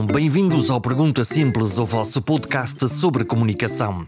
[0.00, 0.06] Comunicação.
[0.06, 4.04] Bem-vindos ao Pergunta Simples, o vosso podcast sobre comunicação.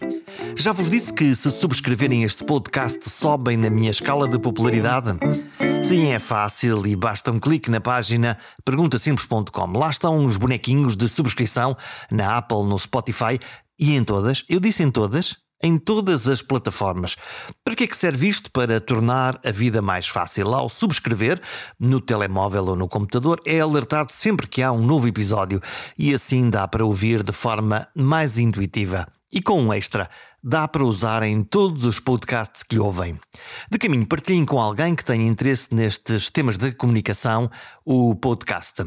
[0.57, 5.19] Já vos disse que se subscreverem este podcast sobem na minha escala de popularidade?
[5.85, 9.79] Sim, é fácil e basta um clique na página perguntasimples.com.
[9.79, 11.77] Lá estão os bonequinhos de subscrição
[12.11, 13.39] na Apple, no Spotify
[13.79, 14.45] e em todas.
[14.49, 15.42] Eu disse em todas?
[15.63, 17.17] Em todas as plataformas.
[17.65, 18.51] Para que é que serve isto?
[18.51, 20.55] Para tornar a vida mais fácil.
[20.55, 21.41] Ao subscrever,
[21.79, 25.61] no telemóvel ou no computador, é alertado sempre que há um novo episódio
[25.97, 29.07] e assim dá para ouvir de forma mais intuitiva.
[29.33, 30.11] E com um extra,
[30.43, 33.17] dá para usar em todos os podcasts que ouvem.
[33.71, 37.51] De caminho, partilhem com alguém que tenha interesse nestes temas de comunicação
[37.83, 38.85] o podcast.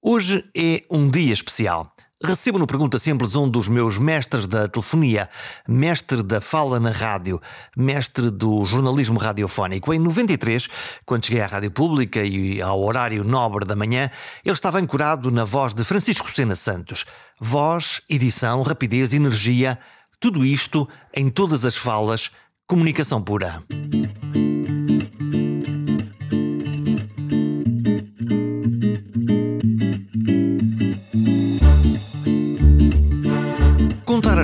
[0.00, 1.92] Hoje é um dia especial.
[2.22, 5.28] Recebo no Pergunta Simples um dos meus mestres da telefonia,
[5.68, 7.40] mestre da fala na rádio,
[7.76, 9.92] mestre do jornalismo radiofónico.
[9.92, 10.68] Em 93,
[11.04, 14.10] quando cheguei à Rádio Pública e ao horário nobre da manhã,
[14.44, 17.04] ele estava ancorado na voz de Francisco Sena Santos.
[17.40, 19.78] Voz, edição, rapidez, energia,
[20.20, 22.30] tudo isto em todas as falas,
[22.66, 23.62] comunicação pura.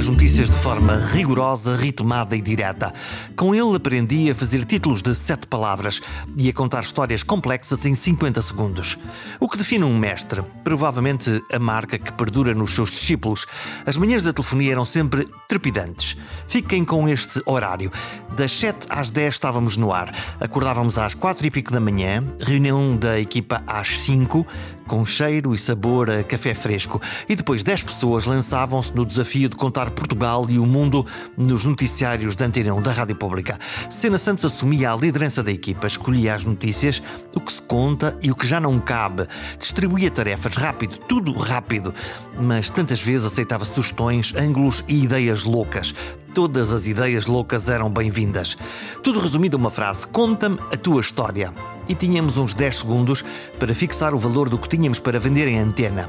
[0.01, 2.91] As notícias de forma rigorosa, ritmada e direta.
[3.37, 6.01] Com ele aprendi a fazer títulos de sete palavras
[6.39, 8.97] e a contar histórias complexas em 50 segundos.
[9.39, 10.41] O que define um mestre?
[10.65, 13.47] Provavelmente a marca que perdura nos seus discípulos.
[13.85, 16.17] As manhãs da telefonia eram sempre trepidantes.
[16.49, 17.93] Fiquem com este horário.
[18.35, 20.15] Das 7 às 10 estávamos no ar.
[20.41, 24.47] Acordávamos às 4 e pico da manhã, reunião da equipa às 5,
[24.91, 27.01] com cheiro e sabor a café fresco.
[27.29, 31.07] E depois 10 pessoas lançavam-se no desafio de contar Portugal e o mundo
[31.39, 33.57] nos noticiários da Antena 1 da Rádio Pública.
[33.89, 37.01] Sena Santos assumia a liderança da equipa, escolhia as notícias,
[37.33, 39.29] o que se conta e o que já não cabe.
[39.61, 41.95] Distribuía tarefas rápido, tudo rápido.
[42.41, 45.95] Mas tantas vezes aceitava sugestões, ângulos e ideias loucas.
[46.35, 48.57] Todas as ideias loucas eram bem-vindas.
[49.03, 51.53] Tudo resumido a uma frase: conta-me a tua história.
[51.89, 53.25] E tínhamos uns 10 segundos
[53.59, 56.09] para fixar o valor do que tínhamos para vender em antena.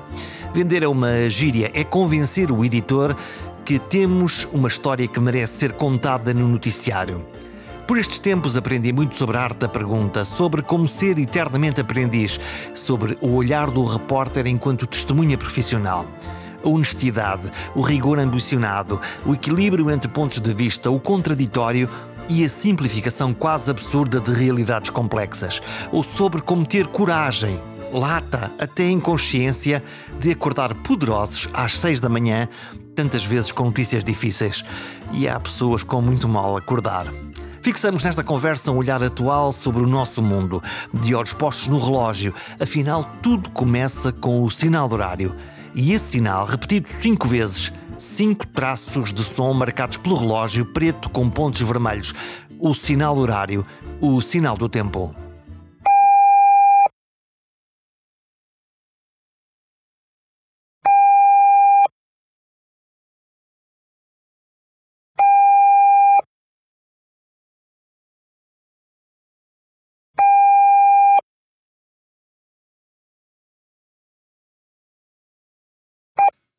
[0.54, 3.16] Vender é uma gíria, é convencer o editor
[3.66, 7.26] que temos uma história que merece ser contada no noticiário.
[7.88, 12.40] Por estes tempos aprendi muito sobre a arte da pergunta, sobre como ser eternamente aprendiz,
[12.76, 16.06] sobre o olhar do repórter enquanto testemunha profissional
[16.64, 21.90] a honestidade, o rigor ambicionado, o equilíbrio entre pontos de vista, o contraditório
[22.30, 25.62] e a simplificação quase absurda de realidades complexas,
[25.92, 27.60] ou sobre como ter coragem,
[27.92, 29.84] lata, até inconsciência,
[30.20, 32.48] de acordar poderosos às seis da manhã,
[32.96, 34.64] tantas vezes com notícias difíceis.
[35.12, 37.08] E há pessoas com muito mal acordar.
[37.62, 42.34] Fixamos nesta conversa um olhar atual sobre o nosso mundo, de olhos postos no relógio.
[42.60, 45.36] Afinal, tudo começa com o sinal do horário
[45.74, 51.30] e esse sinal, repetido cinco vezes, cinco traços de som marcados pelo relógio preto com
[51.30, 52.14] pontos vermelhos,
[52.60, 53.66] o sinal horário,
[54.00, 55.16] o sinal do tempo.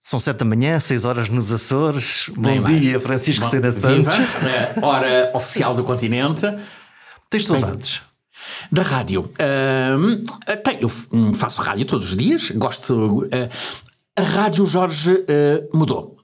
[0.05, 2.29] São sete da manhã, seis horas nos Açores.
[2.37, 2.81] Bem Bom mais.
[2.81, 4.13] dia, Francisco Sena Santos.
[4.13, 6.45] Viva, hora oficial do continente.
[7.31, 8.03] Tens saudades?
[8.73, 9.23] Da rádio.
[9.23, 10.27] Uh,
[10.81, 10.89] eu
[11.37, 13.21] faço rádio todos os dias, gosto.
[13.21, 13.49] Uh,
[14.17, 16.17] a rádio, Jorge, uh, mudou.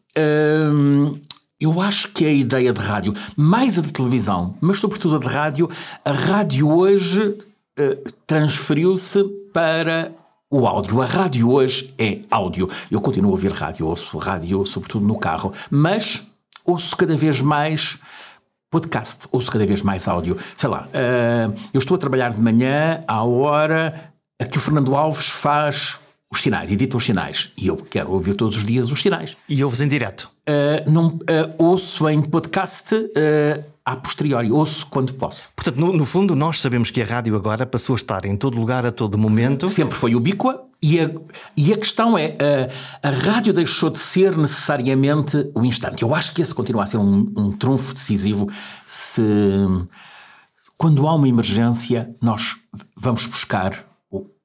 [1.60, 5.28] eu acho que a ideia de rádio, mais a de televisão, mas sobretudo a de
[5.28, 5.70] rádio,
[6.04, 7.38] a rádio hoje
[8.26, 9.22] transferiu-se
[9.52, 10.10] para
[10.50, 11.00] o áudio.
[11.02, 12.68] A rádio hoje é áudio.
[12.90, 16.22] Eu continuo a ouvir rádio, ouço rádio, sobretudo no carro, mas
[16.64, 17.98] ouço cada vez mais
[18.70, 20.36] podcast, ouço cada vez mais áudio.
[20.54, 24.94] Sei lá, uh, eu estou a trabalhar de manhã à hora a que o Fernando
[24.94, 25.98] Alves faz
[26.30, 27.50] os sinais, edita os sinais.
[27.56, 29.36] E eu quero ouvir todos os dias os sinais.
[29.48, 30.30] E ouves em direto?
[30.48, 32.94] Uh, não, uh, ouço em podcast
[33.92, 35.48] a posteriori, ouço quando posso.
[35.56, 38.58] Portanto, no, no, fundo, nós sabemos que a rádio agora passou a estar em todo
[38.58, 39.66] lugar, a todo momento.
[39.66, 41.10] Sempre foi ubíqua e a,
[41.56, 42.36] e a questão é,
[43.02, 46.02] a, a rádio deixou de ser necessariamente o instante.
[46.02, 48.46] Eu acho que esse continua a ser um, um trunfo decisivo
[48.84, 49.22] se...
[50.76, 52.56] Quando há uma emergência, nós
[52.94, 53.87] vamos buscar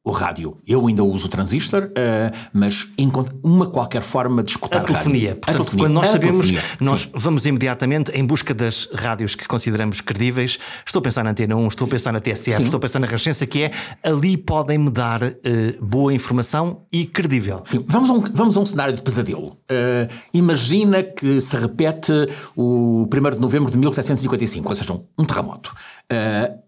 [0.03, 0.57] o rádio.
[0.67, 5.35] Eu ainda uso o transistor, uh, mas encontro uma qualquer forma de escutar a telefonia.
[5.35, 5.85] Portanto, a telefonia.
[5.85, 6.51] quando nós sabemos,
[6.81, 7.09] nós sim.
[7.13, 10.59] vamos imediatamente em busca das rádios que consideramos credíveis.
[10.85, 12.63] Estou a pensar na Antena 1, estou a pensar na TSF, Sim.
[12.63, 13.71] estou a pensar na Renascença, que é
[14.03, 15.33] ali podem-me dar eh,
[15.81, 17.61] boa informação e credível.
[17.63, 19.57] Sim, vamos a um, vamos a um cenário de pesadelo.
[19.71, 22.11] Uh, imagina que se repete
[22.56, 25.73] o 1 de novembro de 1755, ou seja, um, um terremoto.
[26.11, 26.62] Uh,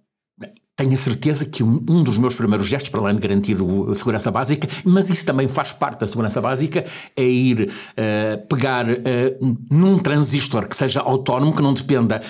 [0.75, 3.57] tenho a certeza que um, um dos meus primeiros gestos, para além de garantir
[3.89, 6.83] a segurança básica, mas isso também faz parte da segurança básica,
[7.16, 8.95] é ir uh, pegar uh,
[9.72, 12.22] num transistor que seja autónomo, que não dependa.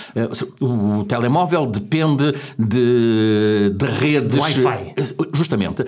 [0.61, 4.37] uh, o, telemóvel depende de, de redes.
[4.37, 4.93] Wi-Fi.
[5.33, 5.83] Justamente.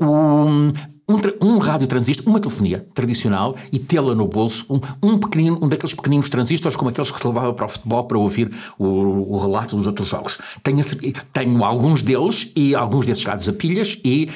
[0.00, 0.72] Um,
[1.08, 5.68] um, um rádio transistor, uma telefonia tradicional e tê-la no bolso, um, um pequenino, um
[5.68, 8.86] daqueles pequeninos transistores como aqueles que se levava para o futebol para ouvir o,
[9.34, 10.38] o relato dos outros jogos.
[10.62, 10.84] Tenho,
[11.32, 14.28] tenho alguns deles e alguns desses rádios a pilhas e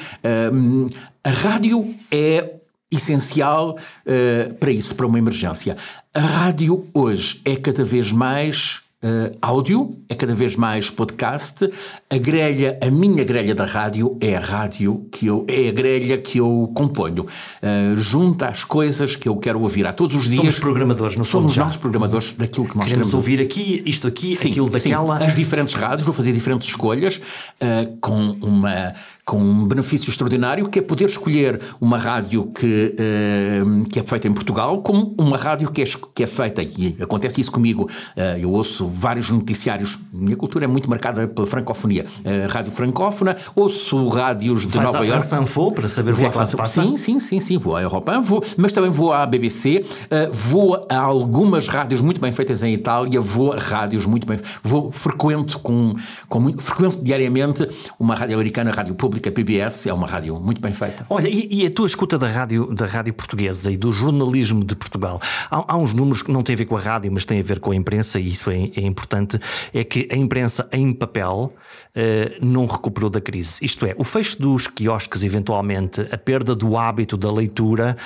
[0.53, 0.87] hum,
[1.23, 2.53] a rádio é
[2.89, 5.75] essencial uh, para isso, para uma emergência.
[6.13, 11.69] A rádio hoje é cada vez mais uh, áudio, é cada vez mais podcast.
[12.09, 16.17] A grelha, a minha grelha da rádio é a rádio que eu, é a grelha
[16.17, 17.23] que eu componho.
[17.23, 20.37] Uh, junta as coisas que eu quero ouvir a todos os dias.
[20.37, 21.65] Somos programadores, fundo, Somos já.
[21.65, 24.89] nós programadores daquilo que nós Queremos queremos ouvir aqui, isto aqui, Sim, aquilo sim.
[24.89, 25.17] daquela.
[25.17, 28.93] As diferentes rádios, vou fazer diferentes escolhas uh, com, uma,
[29.27, 34.25] com um benefício extraordinário que é poder escolher uma rádio que, uh, que é feita
[34.25, 35.85] em Portugal como uma rádio que é,
[36.15, 37.83] que é feita, e acontece isso comigo,
[38.15, 43.35] uh, eu ouço vários noticiários, minha cultura é muito marcada pela francofonia, uh, rádio francófona,
[43.53, 45.27] ouço rádios de Vais Nova Iorque.
[45.27, 46.87] France Info para saber o que Vou é que lá se França- passa.
[46.89, 47.57] Sim, sim, sim, sim.
[47.57, 49.83] Vou à Europa, vou, mas também vou à BBC,
[50.31, 54.39] vou a algumas rádios muito bem feitas em Itália, vou a rádios muito bem.
[54.63, 55.93] Vou frequento com,
[56.29, 57.67] com muito, frequento diariamente
[57.99, 61.05] uma rádio americana, a Rádio Pública, PBS, é uma rádio muito bem feita.
[61.09, 64.75] Olha, e, e a tua escuta da rádio, da rádio portuguesa e do jornalismo de
[64.75, 65.19] Portugal?
[65.49, 67.43] Há, há uns números que não têm a ver com a rádio, mas têm a
[67.43, 69.39] ver com a imprensa, e isso é, é importante.
[69.73, 71.53] É que a imprensa em papel
[71.95, 73.65] eh, não recuperou da crise.
[73.65, 77.97] Isto é, o fecho dos quiosques, eventualmente, a perda do hábito da leitura,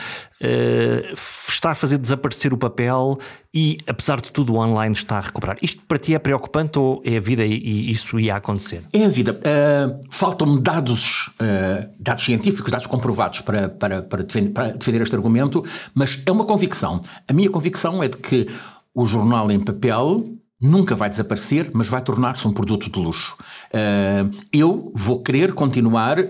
[0.44, 3.20] eh, está a fazer desaparecer o papel
[3.54, 5.58] e, apesar de tudo, o online está a recuperar.
[5.62, 8.84] Isto para ti é preocupante ou é a vida e, isso ia acontecer?
[8.92, 9.34] É a vida.
[9.34, 15.16] Uh, Faltam-me dados, uh, dados científicos, dados comprovados para, para, para, defender, para defender este
[15.16, 17.02] argumento, mas é uma convicção.
[17.30, 18.48] A minha convicção é de que
[18.96, 20.26] o jornal em papel
[20.60, 23.36] nunca vai desaparecer, mas vai tornar-se um produto de luxo.
[23.74, 26.24] Uh, eu vou querer continuar, uh,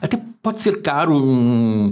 [0.00, 1.90] até pode ser caro, um,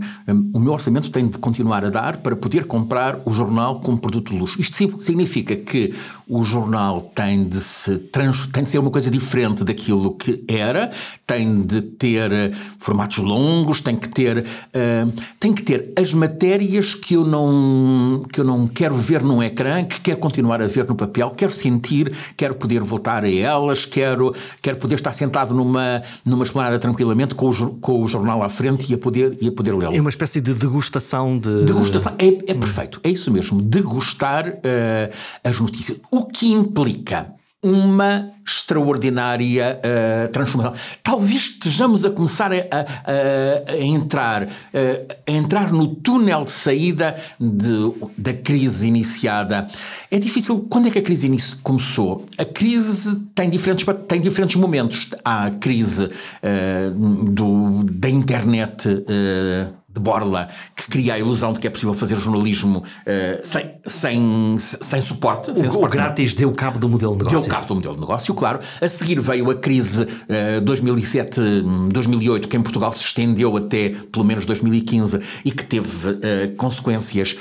[0.52, 4.32] o meu orçamento tem de continuar a dar para poder comprar o jornal como produto
[4.32, 4.60] de luxo.
[4.60, 5.92] Isto significa que
[6.28, 10.92] o jornal tem de, se trans, tem de ser uma coisa diferente daquilo que era,
[11.26, 15.06] tem de ter eh, formatos longos, tem que ter, eh,
[15.40, 19.84] tem que ter as matérias que eu, não, que eu não quero ver num ecrã,
[19.84, 24.32] que quero continuar a ver no papel, quero sentir, quero poder voltar a elas, quero,
[24.62, 28.90] quero poder estar sentado numa, numa esplanada tranquilamente com o, com o jornal à frente
[28.90, 29.94] e a poder, e a poder lê-lo.
[29.94, 31.64] É uma espécie de degustação de.
[31.64, 35.10] Degustação, é, é perfeito, é isso mesmo, degustar eh,
[35.42, 35.98] as notícias.
[36.10, 37.32] O que implica
[37.64, 40.74] uma extraordinária eh, transformação.
[41.02, 47.16] Talvez estejamos a começar a, a- a- entrar, eh, a entrar no túnel de saída
[47.40, 49.66] de- da crise iniciada.
[50.10, 50.66] É difícil.
[50.68, 51.26] Quando é que a crise
[51.62, 52.26] começou?
[52.36, 55.08] A crise tem diferentes, tem diferentes momentos.
[55.24, 56.10] Há a crise
[56.42, 59.04] eh, do, da internet.
[59.08, 63.70] eh, de Borla, que cria a ilusão de que é possível fazer jornalismo eh, sem,
[63.86, 65.56] sem, sem suporte.
[65.56, 67.40] sem O, o suporte grátis deu cabo do modelo de negócio.
[67.40, 68.58] Deu cabo do modelo de negócio, claro.
[68.80, 74.44] A seguir veio a crise eh, 2007-2008, que em Portugal se estendeu até pelo menos
[74.44, 77.36] 2015 e que teve eh, consequências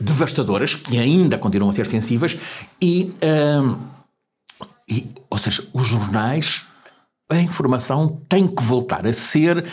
[0.00, 2.38] devastadoras, que ainda continuam a ser sensíveis,
[2.80, 3.74] e, eh,
[4.88, 6.64] e, ou seja, os jornais,
[7.28, 9.64] a informação tem que voltar a ser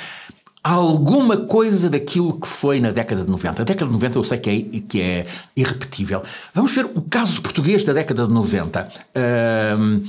[0.74, 3.62] alguma coisa daquilo que foi na década de 90.
[3.62, 6.22] A década de 90 eu sei que é, que é irrepetível.
[6.54, 8.88] Vamos ver o caso português da década de 90.
[9.16, 10.04] Ahm,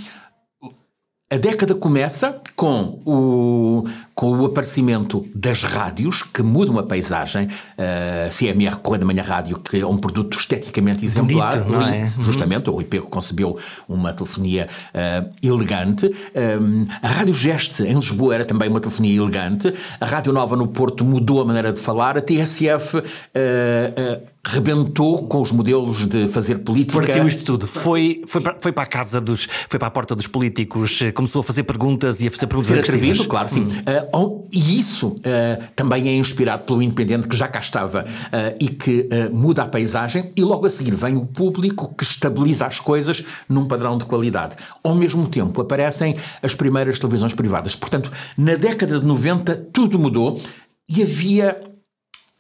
[1.30, 7.46] a década começa com o, com o aparecimento das rádios que mudam a paisagem.
[7.46, 11.58] Uh, CMR Correio da Manhã Rádio, que é um produto esteticamente exemplar.
[11.58, 11.98] Bonito, é?
[12.00, 16.06] Lindo, Justamente, o Rui Pego concebeu uma telefonia uh, elegante.
[16.06, 19.74] Um, a Rádio Geste, em Lisboa, era também uma telefonia elegante.
[20.00, 22.16] A Rádio Nova no Porto mudou a maneira de falar.
[22.16, 22.96] A TSF.
[22.96, 27.00] uh, rebentou com os modelos de fazer política.
[27.00, 27.66] Partiu isto tudo.
[27.66, 29.48] Foi, foi, para, foi para a casa dos.
[29.68, 32.68] Foi para a porta dos políticos, eh, começou a fazer perguntas e a fazer perguntas
[32.68, 33.62] Ser atrevido, claro, sim.
[33.62, 34.16] Hum.
[34.16, 38.68] Uh, e isso uh, também é inspirado pelo Independente, que já cá estava uh, e
[38.68, 43.24] que muda a paisagem, e logo a seguir vem o público que estabiliza as coisas
[43.48, 44.56] num padrão de qualidade.
[44.82, 47.74] Ao mesmo tempo aparecem as primeiras televisões privadas.
[47.74, 50.40] Portanto, na década de 90 tudo mudou
[50.88, 51.60] e havia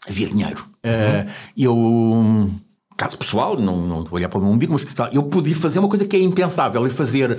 [0.08, 0.64] havia dinheiro.
[0.88, 1.20] Uhum.
[1.20, 2.50] Uh, eu
[2.98, 5.88] caso pessoal, não, não vou olhar para o meu umbigo, mas eu podia fazer uma
[5.88, 7.38] coisa que é impensável, é fazer uh,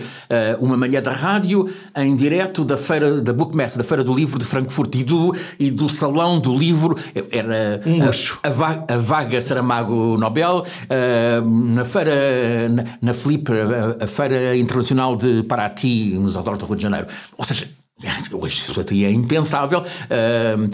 [0.63, 4.46] uma manhã da rádio em direto da feira, da Bookmess, da Feira do Livro de
[4.46, 6.98] Frankfurt e do, e do Salão do Livro,
[7.29, 8.39] era um luxo.
[8.41, 14.08] A, a, vaga, a vaga Saramago Nobel, uh, na feira, na, na Flip, a, a,
[14.08, 17.08] Feira Internacional de Paraty, nos Altos do Rio de Janeiro.
[17.38, 17.68] Ou seja,
[18.32, 19.82] hoje isso é impensável.
[19.82, 20.70] Uh,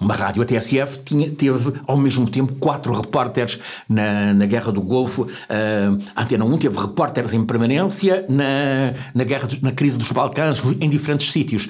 [0.00, 3.58] uma rádio, a TSF, tinha, teve ao mesmo tempo quatro repórteres
[3.88, 5.26] na, na Guerra do Golfo.
[6.14, 10.90] A Antena 1 teve repórteres em permanência na, na, guerra, na crise dos Balcãs, em
[10.90, 11.68] diferentes sítios.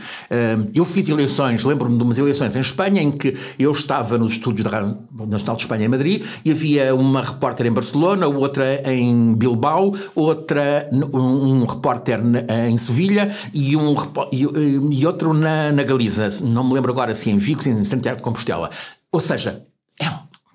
[0.74, 4.64] Eu fiz eleições, lembro-me de umas eleições em Espanha, em que eu estava nos estúdios
[4.64, 9.34] da Rádio Nacional de Espanha em Madrid e havia uma repórter em Barcelona, outra em
[9.34, 12.20] Bilbao, outra, um, um repórter
[12.68, 13.94] em Sevilha e, um,
[14.32, 17.84] e, e outro na, na Galiza não me lembro agora se em Vigo, se em
[17.84, 18.70] Santiago de Compostela.
[19.12, 19.64] Ou seja,
[20.00, 20.06] é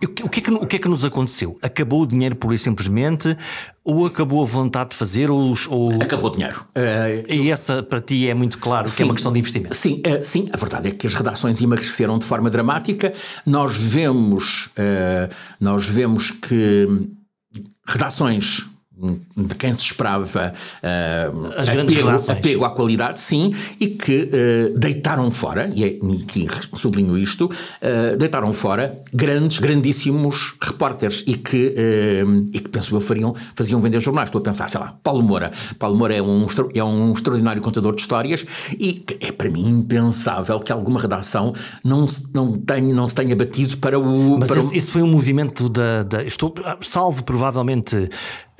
[0.05, 1.57] o que, é que, o que é que nos aconteceu?
[1.61, 3.37] Acabou o dinheiro por isso simplesmente?
[3.83, 5.31] Ou acabou a vontade de fazer?
[5.31, 5.93] Ou, ou...
[6.01, 6.65] Acabou o dinheiro.
[6.75, 9.75] Uh, e essa para ti é muito claro sim, que é uma questão de investimento.
[9.75, 13.13] Sim, uh, sim, a verdade é que as redações emagreceram de forma dramática.
[13.45, 16.87] Nós vemos, uh, nós vemos que
[17.87, 18.67] redações
[19.35, 25.69] de quem se esperava uh, apego, apego, à qualidade, sim, e que uh, deitaram fora,
[25.73, 25.87] e, é,
[26.23, 31.73] aqui sublinho isto, uh, deitaram fora grandes, grandíssimos repórteres e que,
[32.51, 34.29] e que penso eu, fariam, faziam vender jornais.
[34.29, 35.51] Estou a pensar, sei lá, Paulo Moura.
[35.77, 38.45] Paulo Moura é um, é um extraordinário contador de histórias
[38.77, 43.77] e é para mim impensável que alguma redação não, não, tenha, não se tenha batido
[43.77, 44.39] para o.
[44.39, 44.77] Mas para esse, o...
[44.77, 46.03] esse foi um movimento da.
[46.03, 48.09] da estou, salvo provavelmente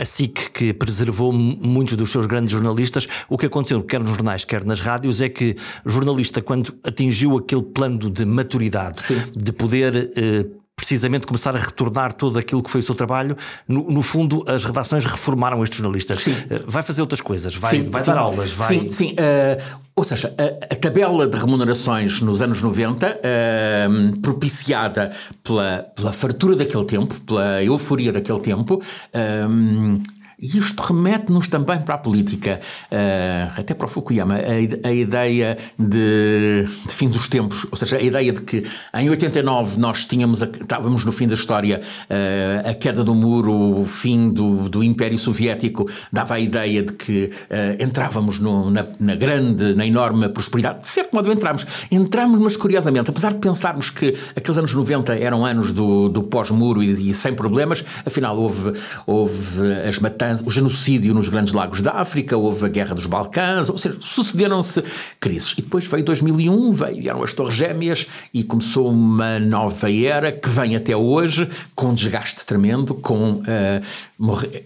[0.04, 4.44] a SIC, que preservou muitos dos seus grandes jornalistas, o que aconteceu, quer nos jornais,
[4.44, 5.56] quer nas rádios, é que
[5.86, 9.22] o jornalista, quando atingiu aquele plano de maturidade, Sim.
[9.36, 10.12] de poder.
[10.16, 13.38] Eh, precisamente começar a retornar todo aquilo que foi o seu trabalho.
[13.68, 16.22] No, no fundo, as redações reformaram estes jornalistas.
[16.22, 16.36] Sim.
[16.50, 18.12] Eh, vai fazer outras coisas, vai, sim, vai sim.
[18.12, 18.68] dar aulas, vai.
[18.68, 19.14] Sim, sim.
[19.14, 25.12] Uh, ou seja, a, a, tabela de remunerações nos anos 90, uh, propiciada
[25.44, 30.02] pela, pela fartura daquele tempo, pela euforia daquele tempo, uh,
[30.44, 32.60] e isto remete-nos também para a política,
[32.92, 37.96] uh, até para o Fukuyama, a, a ideia de, de, fim dos tempos, ou seja,
[37.96, 42.70] a ideia de que em 89 nós tínhamos, a, estávamos no fim da história, uh,
[42.70, 47.32] a queda do muro, o fim do, do Império Soviético, dava a ideia de que
[47.50, 50.82] uh, entrávamos no, na, na, grande, na enorme prosperidade.
[50.82, 51.66] De certo modo entramos.
[51.90, 56.84] Entramos, mas curiosamente, apesar de pensarmos que aqueles anos 90 eram anos do, do pós-muro
[56.84, 58.74] e, e, sem problemas, afinal houve,
[59.08, 63.70] houve as matanças o genocídio nos Grandes Lagos da África, houve a Guerra dos Balcãs,
[63.70, 64.84] ou seja, sucederam-se
[65.20, 65.54] crises.
[65.58, 70.50] E depois veio 2001, veio, vieram as Torres Gêmeas e começou uma nova era que
[70.50, 73.44] vem até hoje com desgaste tremendo, com uh,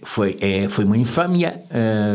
[0.02, 1.62] foi, é, foi uma infâmia,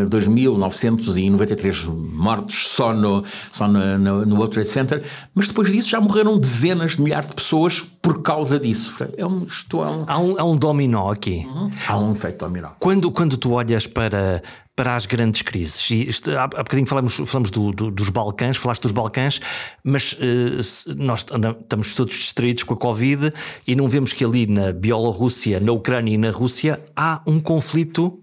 [0.03, 5.89] uh, 2.993 mortos só no, só no, no, no World Trade Center, mas depois disso
[5.89, 8.93] já morreram dezenas de milhares de pessoas por causa disso.
[9.15, 10.03] É um, isto é um...
[10.05, 11.48] Há, um, há um dominó aqui.
[11.48, 11.69] Uhum.
[11.88, 12.72] Há um efeito dominó.
[12.77, 14.43] Quando, quando tu olhas para,
[14.75, 15.89] para as grandes crises.
[15.89, 19.39] E isto, há, há bocadinho falamos, falamos do, do, dos Balcãs, falaste dos Balcãs,
[19.81, 23.31] mas uh, nós andamos, estamos todos distraídos com a Covid
[23.65, 28.23] e não vemos que ali na Bielorrússia, na Ucrânia e na Rússia há um conflito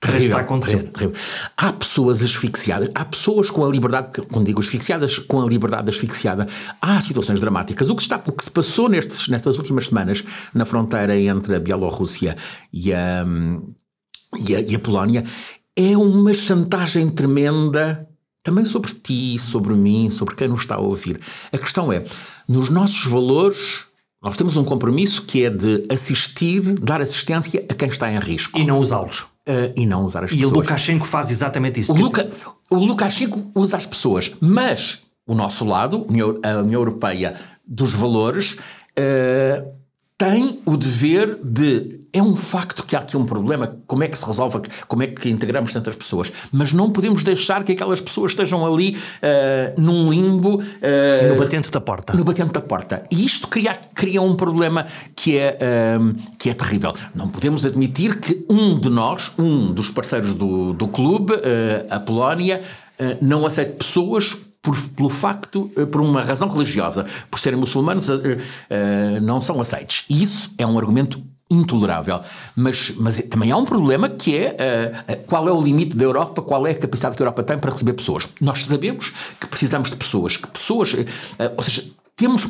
[0.00, 0.76] Terrível, está a acontecer.
[0.76, 1.20] Terrível, terrível.
[1.56, 6.46] Há pessoas asfixiadas, há pessoas com a liberdade, quando digo asfixiadas, com a liberdade asfixiada,
[6.80, 7.90] há situações dramáticas.
[7.90, 10.22] O que, está, o que se passou nestes, nestas últimas semanas
[10.54, 12.36] na fronteira entre a Bielorrússia
[12.72, 13.26] e a,
[14.46, 15.24] e a, e a Polónia
[15.76, 18.08] é uma chantagem tremenda
[18.42, 21.20] também sobre ti, sobre mim, sobre quem nos está a ouvir.
[21.52, 22.04] A questão é,
[22.48, 23.84] nos nossos valores,
[24.22, 28.58] nós temos um compromisso que é de assistir, dar assistência a quem está em risco.
[28.58, 29.26] E não usá-los.
[29.48, 30.52] Uh, e não usar as e pessoas.
[30.52, 31.90] E o Lukashenko faz exatamente isso.
[31.90, 32.28] O, Luka,
[32.68, 36.06] o Lukashenko usa as pessoas, mas o nosso lado,
[36.42, 37.34] a União Europeia
[37.66, 38.58] dos valores,
[38.98, 39.77] uh,
[40.18, 43.76] tem o dever de é um facto que há aqui um problema.
[43.86, 44.62] Como é que se resolve?
[44.88, 46.32] Como é que integramos tantas pessoas?
[46.50, 50.56] Mas não podemos deixar que aquelas pessoas estejam ali uh, num limbo.
[50.56, 52.14] Uh, no batente da porta.
[52.14, 53.04] No batente da porta.
[53.10, 55.56] E isto cria, cria um problema que é,
[56.00, 56.92] uh, que é terrível.
[57.14, 61.34] Não podemos admitir que um de nós, um dos parceiros do, do clube,
[61.90, 62.60] a Polónia,
[63.20, 68.08] não aceite pessoas por, pelo facto, por uma razão religiosa, por serem muçulmanos,
[69.22, 70.04] não são aceitos.
[70.08, 72.20] E isso é um argumento intolerável.
[72.54, 74.56] Mas, mas também há um problema que é
[75.26, 77.70] qual é o limite da Europa, qual é a capacidade que a Europa tem para
[77.70, 78.28] receber pessoas.
[78.40, 80.94] Nós sabemos que precisamos de pessoas, que pessoas,
[81.56, 81.84] ou seja,
[82.18, 82.48] temos uh,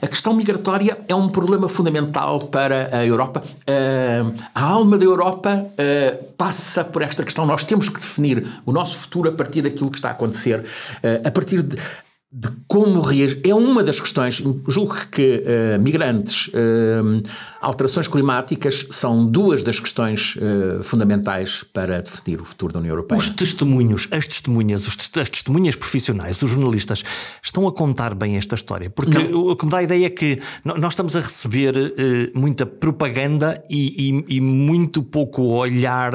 [0.00, 3.42] a questão migratória é um problema fundamental para a Europa.
[3.42, 7.44] Uh, a alma da Europa uh, passa por esta questão.
[7.44, 10.64] Nós temos que definir o nosso futuro a partir daquilo que está a acontecer,
[11.24, 11.76] a partir de
[12.32, 13.40] de como reagir.
[13.44, 14.40] É uma das questões.
[14.68, 17.22] Julgo que uh, migrantes, uh,
[17.60, 23.18] alterações climáticas são duas das questões uh, fundamentais para definir o futuro da União Europeia.
[23.18, 27.02] Os testemunhos, as testemunhas, os as testemunhas profissionais, os jornalistas,
[27.42, 28.88] estão a contar bem esta história.
[28.88, 29.48] Porque Não.
[29.48, 31.74] o que me dá a ideia é que nós estamos a receber
[32.32, 36.12] muita propaganda e, e, e, muito pouco olhar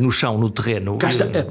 [0.00, 0.98] no chão, no terreno.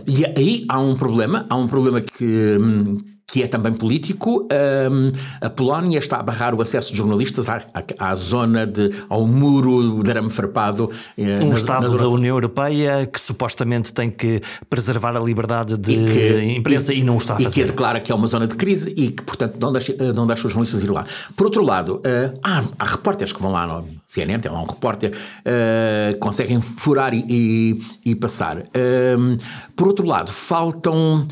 [0.06, 4.48] E aí há um problema, há um problema que hum, que é também político.
[4.92, 5.12] Um,
[5.42, 9.26] a Polónia está a barrar o acesso de jornalistas à, à, à zona de, ao
[9.26, 10.92] muro de arame farpado.
[11.18, 15.78] Eh, um na, Estado na da União Europeia que supostamente tem que preservar a liberdade
[15.78, 17.50] de e que, imprensa e, e, não está a fazer.
[17.50, 20.14] E que declara que é uma zona de crise e que, portanto, não deixa, eh,
[20.14, 21.06] não deixa os jornalistas ir lá.
[21.36, 24.66] Por outro lado, uh, há, há repórteres que vão lá no CNN, tem lá um
[24.66, 28.60] repórter, uh, conseguem furar e, e, e passar.
[28.60, 29.38] Uh,
[29.76, 31.28] por outro lado, faltam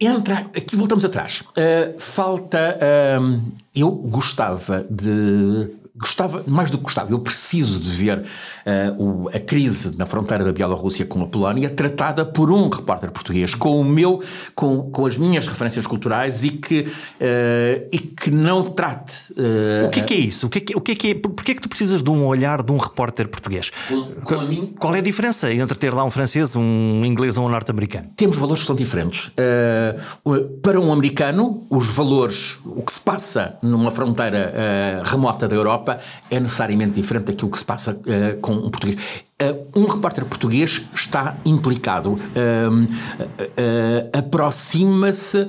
[0.00, 0.50] entra.
[0.56, 1.40] Aqui voltamos atrás.
[1.40, 2.78] Uh, falta.
[3.20, 3.40] Uh,
[3.74, 9.38] eu gostava de gostava, mais do que gostava, eu preciso de ver uh, o, a
[9.38, 13.84] crise na fronteira da Bielorrússia com a Polónia tratada por um repórter português, com o
[13.84, 14.20] meu,
[14.56, 19.32] com, com as minhas referências culturais e que, uh, e que não trate.
[19.32, 20.48] Uh, o que é, que é isso?
[20.48, 22.10] O que é que, o que é que é, porquê é que tu precisas de
[22.10, 23.70] um olhar de um repórter português?
[23.88, 27.38] Com, com a mim, Qual é a diferença entre ter lá um francês, um inglês
[27.38, 28.08] ou um norte-americano?
[28.16, 29.30] Temos valores que são diferentes.
[30.60, 34.52] para um americano, os valores, o que se passa numa fronteira
[35.04, 35.98] remota da Europa Europa
[36.30, 38.96] é necessariamente diferente daquilo que se passa uh, com um português.
[39.42, 45.48] Uh, um repórter português está implicado, uh, uh, aproxima-se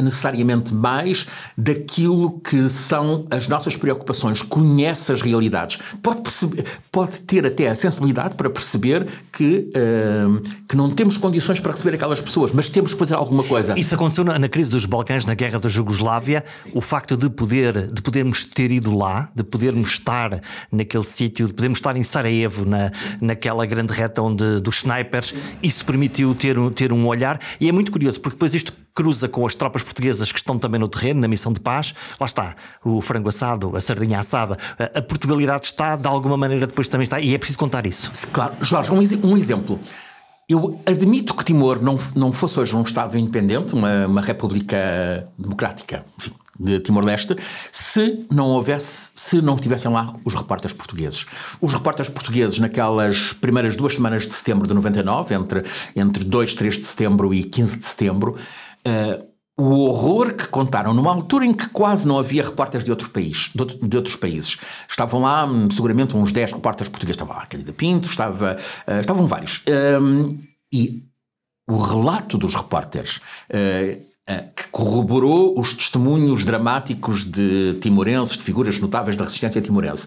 [0.00, 1.26] necessariamente mais
[1.58, 6.22] daquilo que são as nossas preocupações, conhece as realidades, pode,
[6.92, 9.68] pode ter até a sensibilidade para perceber que,
[10.68, 13.78] que não temos condições para receber aquelas pessoas, mas temos que fazer alguma coisa.
[13.78, 17.92] Isso aconteceu na, na crise dos Balcãs, na guerra da Jugoslávia, o facto de, poder,
[17.92, 22.64] de podermos ter ido lá, de podermos estar naquele sítio, de podermos estar em Sarajevo,
[22.64, 25.34] na, naquela grande reta onde, dos snipers.
[25.62, 27.38] Isso permitiu ter, ter um olhar.
[27.60, 30.78] E é muito curioso, porque depois isto cruza com as tropas portuguesas que estão também
[30.78, 31.94] no terreno, na missão de paz.
[32.20, 34.56] Lá está, o frango assado, a sardinha assada.
[34.94, 37.20] A Portugalidade está, de alguma maneira, depois também está.
[37.20, 38.10] E é preciso contar isso.
[38.32, 38.54] Claro.
[38.60, 39.80] Jorge, um, um exemplo.
[40.48, 46.04] Eu admito que Timor não, não fosse hoje um Estado independente, uma, uma república democrática,
[46.18, 47.36] enfim, de Timor-Leste,
[47.70, 51.26] se não houvesse, se não estivessem lá os repórteres portugueses.
[51.60, 55.62] Os repórteres portugueses naquelas primeiras duas semanas de setembro de 99, entre,
[55.96, 58.36] entre 2, 3 de setembro e 15 de setembro,
[58.86, 63.10] uh, o horror que contaram numa altura em que quase não havia repórteres de, outro
[63.10, 64.58] país, de, outro, de outros países.
[64.88, 67.16] Estavam lá hum, seguramente uns 10 repórteres portugueses.
[67.16, 68.56] Estava lá a Candida Pinto, estava,
[68.88, 69.62] uh, estavam vários.
[70.00, 70.38] Um,
[70.72, 71.02] e
[71.68, 73.18] o relato dos repórteres
[73.50, 74.11] uh,
[74.54, 80.06] que corroborou os testemunhos dramáticos de timorenses, de figuras notáveis da resistência timorense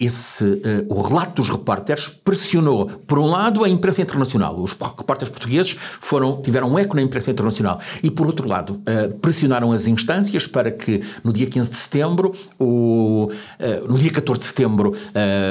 [0.00, 4.60] esse, uh, o relato dos repórteres pressionou, por um lado, a imprensa internacional.
[4.60, 7.80] Os repórteres portugueses foram, tiveram um eco na imprensa internacional.
[8.00, 12.32] E, por outro lado, uh, pressionaram as instâncias para que, no dia 15 de setembro,
[12.60, 14.92] o, uh, no dia 14 de setembro,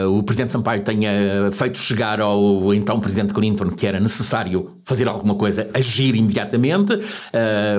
[0.10, 5.36] o Presidente Sampaio tenha feito chegar ao então Presidente Clinton que era necessário fazer alguma
[5.36, 6.93] coisa, agir imediatamente.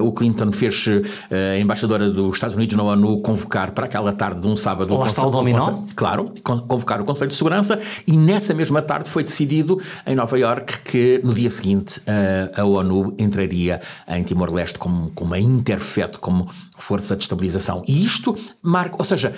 [0.03, 0.87] o Clinton fez
[1.31, 4.97] a embaixadora dos Estados Unidos na ONU convocar para aquela tarde de um sábado...
[4.97, 5.85] Lá está o dominó?
[5.95, 10.79] Claro, convocar o Conselho de Segurança e nessa mesma tarde foi decidido em Nova Iorque
[10.81, 16.51] que no dia seguinte a, a ONU entraria em Timor-Leste como, como uma interfete, como
[16.77, 17.83] força de estabilização.
[17.87, 19.33] E isto marca, ou seja,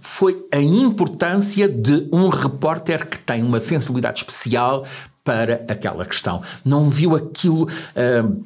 [0.00, 4.84] foi a importância de um repórter que tem uma sensibilidade especial
[5.24, 6.42] para aquela questão.
[6.64, 7.64] Não viu aquilo.
[7.64, 8.44] Uh,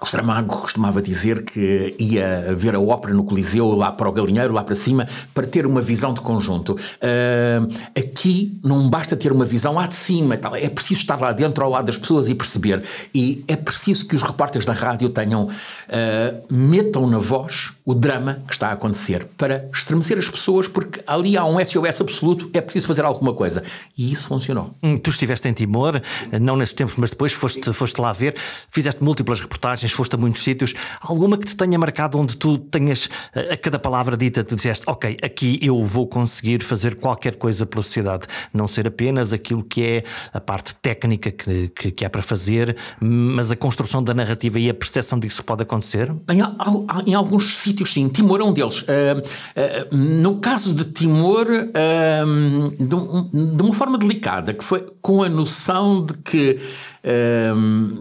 [0.00, 4.52] o Saramago costumava dizer que ia ver a ópera no Coliseu, lá para o Galinheiro,
[4.52, 6.72] lá para cima, para ter uma visão de conjunto.
[6.72, 10.56] Uh, aqui não basta ter uma visão lá de cima, tal.
[10.56, 12.82] é preciso estar lá dentro ao lado das pessoas e perceber.
[13.14, 18.42] E é preciso que os repórteres da rádio tenham, uh, metam na voz o drama
[18.46, 22.60] que está a acontecer para estremecer as pessoas, porque ali há um SOS absoluto, é
[22.60, 23.64] preciso fazer alguma coisa.
[23.98, 24.74] E isso funcionou.
[24.80, 26.00] Hum, tu estiveste em Timor,
[26.40, 28.36] não nesses tempos, mas depois foste, foste lá ver,
[28.70, 30.72] fizeste múltiplas reportagens, foste a muitos sítios.
[31.00, 35.16] Alguma que te tenha marcado onde tu tenhas a cada palavra dita, tu disseste, ok,
[35.20, 40.04] aqui eu vou conseguir fazer qualquer coisa pela sociedade, não ser apenas aquilo que é
[40.32, 44.70] a parte técnica que, que, que há para fazer, mas a construção da narrativa e
[44.70, 46.12] a percepção disso que pode acontecer?
[46.28, 48.08] Em, em alguns sítios, sim.
[48.08, 48.82] Timor é um deles.
[48.82, 55.22] Uh, uh, no caso de Timor, uh, de, de, uma forma delicada, que foi com
[55.22, 56.58] a noção de que,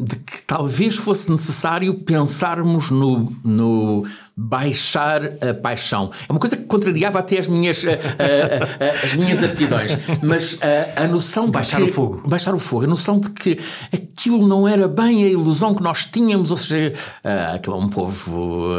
[0.03, 4.05] de que talvez fosse necessário pensarmos no, no
[4.39, 6.09] baixar a paixão.
[6.27, 9.97] É uma coisa que contrariava até as minhas, uh, uh, uh, as minhas aptidões.
[10.23, 10.57] Mas
[10.95, 12.23] a noção de baixar que, o fogo.
[12.27, 12.85] Baixar o fogo.
[12.85, 13.59] A noção de que
[13.93, 16.93] aquilo não era bem a ilusão que nós tínhamos, ou seja,
[17.53, 18.71] aquilo é um povo.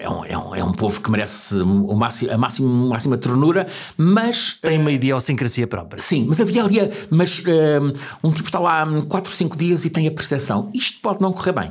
[0.00, 3.66] É um, é, um, é um povo que merece o máximo, a máxima, máxima ternura,
[3.96, 4.56] mas.
[4.60, 6.00] Tem uma idiosincrasia própria.
[6.00, 6.78] Sim, mas havia ali.
[7.10, 7.42] Mas
[8.22, 8.86] um tipo está lá
[9.20, 10.70] 4, 5 dias e tem a percepção.
[10.72, 11.70] Isto pode não correr bem.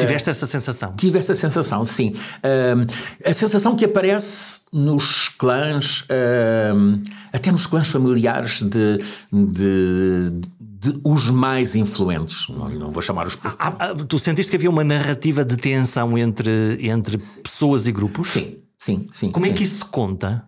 [0.00, 0.94] Tiveste essa sensação?
[0.96, 2.14] Tive essa sensação, sim.
[2.38, 2.86] Uh,
[3.24, 8.98] a sensação que aparece nos clãs, uh, até nos clãs familiares de,
[9.30, 13.38] de, de os mais influentes, não, não vou chamar os.
[13.44, 17.92] Ah, ah, ah, tu sentiste que havia uma narrativa de tensão entre, entre pessoas e
[17.92, 18.30] grupos?
[18.30, 19.30] Sim, sim, sim.
[19.30, 19.52] Como sim.
[19.52, 20.46] é que isso se conta?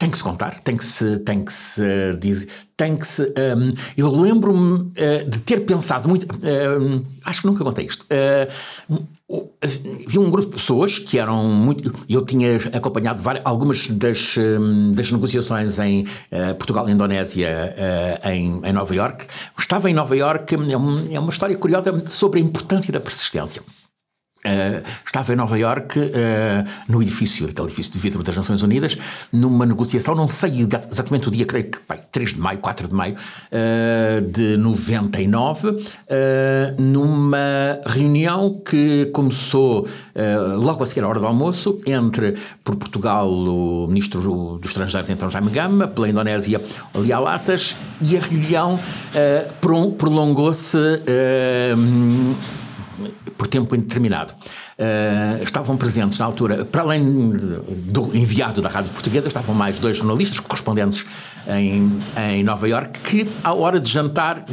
[0.00, 3.22] Tem que se contar, tem que se, tem que se dizer, tem que se.
[3.22, 6.24] Um, eu lembro-me uh, de ter pensado muito.
[6.24, 8.06] Uh, acho que nunca contei isto.
[8.06, 9.06] Uh,
[9.60, 11.92] havia um grupo de pessoas que eram muito.
[12.08, 16.06] Eu tinha acompanhado várias, algumas das, um, das negociações em
[16.58, 17.76] Portugal e Indonésia
[18.24, 19.26] em, em Nova York.
[19.58, 23.62] Estava em Nova York, é, um, é uma história curiosa sobre a importância da persistência.
[24.40, 26.10] Uh, estava em Nova Iorque, uh,
[26.88, 28.96] no edifício, aquele edifício de vidro das Nações Unidas,
[29.30, 32.94] numa negociação, não sei exatamente o dia, creio que pai, 3 de maio, 4 de
[32.94, 35.84] maio uh, de 99,
[36.78, 39.86] numa reunião que começou
[40.56, 45.28] logo a seguir à hora do almoço, entre, por Portugal, o Ministro dos Estrangeiros, então
[45.28, 46.60] Jaime Gama, pela Indonésia,
[46.94, 48.78] Lial Latas, e a reunião
[49.98, 50.78] prolongou-se
[53.36, 54.32] por tempo indeterminado.
[54.32, 59.96] Uh, estavam presentes na altura, para além do enviado da Rádio Portuguesa, estavam mais dois
[59.96, 61.04] jornalistas correspondentes
[61.48, 61.98] em,
[62.30, 64.44] em Nova York que, à hora de jantar,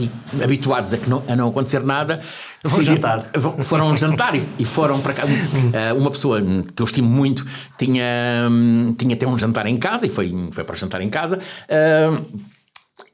[0.44, 2.22] habituados a, que não, a não acontecer nada,
[2.64, 3.30] Vou jantar.
[3.64, 5.24] foram jantar e, e foram para cá.
[5.26, 7.46] Uh, uma pessoa que eu estimo muito
[7.78, 8.50] tinha,
[8.98, 11.38] tinha até um jantar em casa e foi, foi para jantar em casa.
[11.38, 12.57] Uh,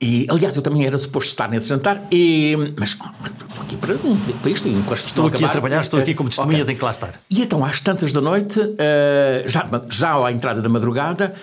[0.03, 4.51] e, aliás, eu também era suposto estar nesse jantar, e, mas estou aqui para, para
[4.51, 4.67] isto.
[4.67, 6.65] Enquanto estou aqui a, trabalhar, estou aqui como testemunha, okay.
[6.65, 7.13] tenho que lá estar.
[7.29, 11.33] E então, às tantas da noite, uh, já, já à entrada da madrugada,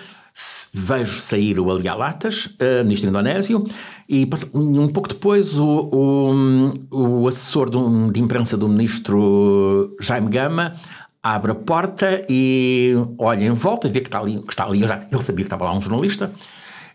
[0.71, 3.65] vejo sair o Ali Alatas, uh, ministro indonésio,
[4.07, 10.75] e um pouco depois o, o, o assessor de, de imprensa do ministro Jaime Gama
[11.23, 14.99] abre a porta e olha em volta, vê que está ali, que está ali já,
[15.11, 16.31] ele sabia que estava lá um jornalista,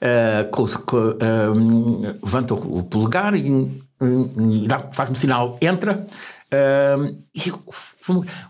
[0.02, 0.50] uh,
[2.22, 3.48] levanta o polegar e,
[4.00, 6.06] e faz-me sinal, entra.
[6.46, 7.50] Uh, e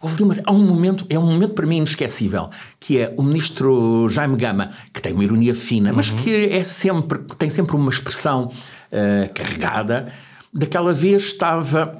[0.03, 4.37] houve há um momento, é um momento para mim inesquecível, que é o ministro Jaime
[4.37, 5.97] Gama, que tem uma ironia fina, uhum.
[5.97, 10.13] mas que é sempre, tem sempre uma expressão uh, carregada.
[10.53, 11.99] Daquela vez estava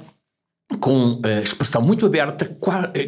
[0.79, 2.45] com a expressão muito aberta,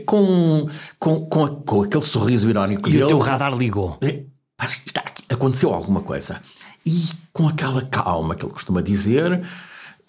[0.05, 3.03] com, com, com, com aquele sorriso irónico e dele.
[3.03, 3.99] o teu radar ligou.
[4.01, 6.41] Está aconteceu alguma coisa.
[6.85, 9.41] E com aquela calma que ele costuma dizer,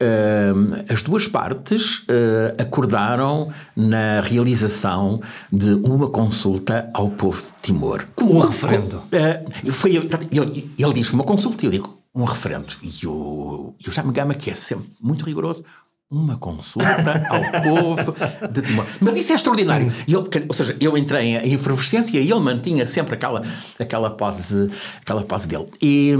[0.03, 5.21] Uh, as duas partes uh, acordaram na realização
[5.53, 8.07] de uma consulta ao povo de Timor.
[8.19, 9.03] Um referendo.
[9.13, 12.73] Uh, foi, ele, ele disse uma consulta e eu digo um referendo.
[12.83, 15.63] E o, e o que é sempre muito rigoroso,
[16.11, 18.17] uma consulta ao povo
[18.51, 18.85] de Timor.
[19.01, 19.93] Mas isso é extraordinário.
[20.09, 20.17] Ele,
[20.49, 23.43] ou seja, eu entrei em efervescência e ele mantinha sempre aquela,
[23.79, 24.69] aquela, pose,
[25.01, 25.69] aquela pose dele.
[25.81, 26.13] E,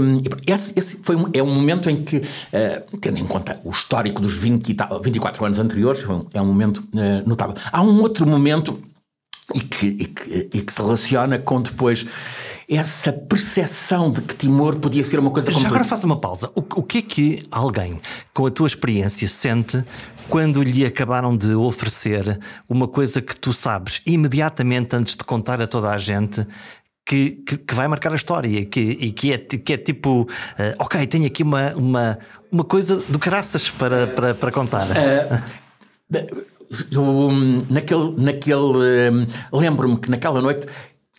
[0.47, 4.21] esse, esse foi um, é um momento em que, uh, tendo em conta o histórico
[4.21, 7.55] dos 20 24 anos anteriores, é um momento uh, notável.
[7.69, 8.81] Há um outro momento
[9.53, 12.05] e que, e que, e que se relaciona com depois
[12.71, 16.49] essa percepção de que Timor podia ser uma coisa Já agora faz uma pausa.
[16.55, 17.99] O, o que é que alguém
[18.33, 19.83] com a tua experiência sente
[20.29, 25.67] quando lhe acabaram de oferecer uma coisa que tu sabes imediatamente antes de contar a
[25.67, 26.47] toda a gente
[27.05, 30.27] que, que, que, vai marcar a história que, e que é, que é tipo, uh,
[30.79, 34.87] ok, tenho aqui uma, uma, uma coisa do caraças para, para, para contar.
[34.91, 36.45] Uh,
[36.89, 40.67] eu, hum, naquele, naquele um, lembro-me que naquela noite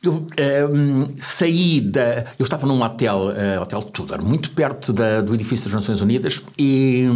[0.03, 0.27] eu
[0.69, 2.25] um, saí da.
[2.39, 6.43] Eu estava num hotel, uh, Hotel Tudor, muito perto da, do edifício das Nações Unidas
[6.59, 7.09] e.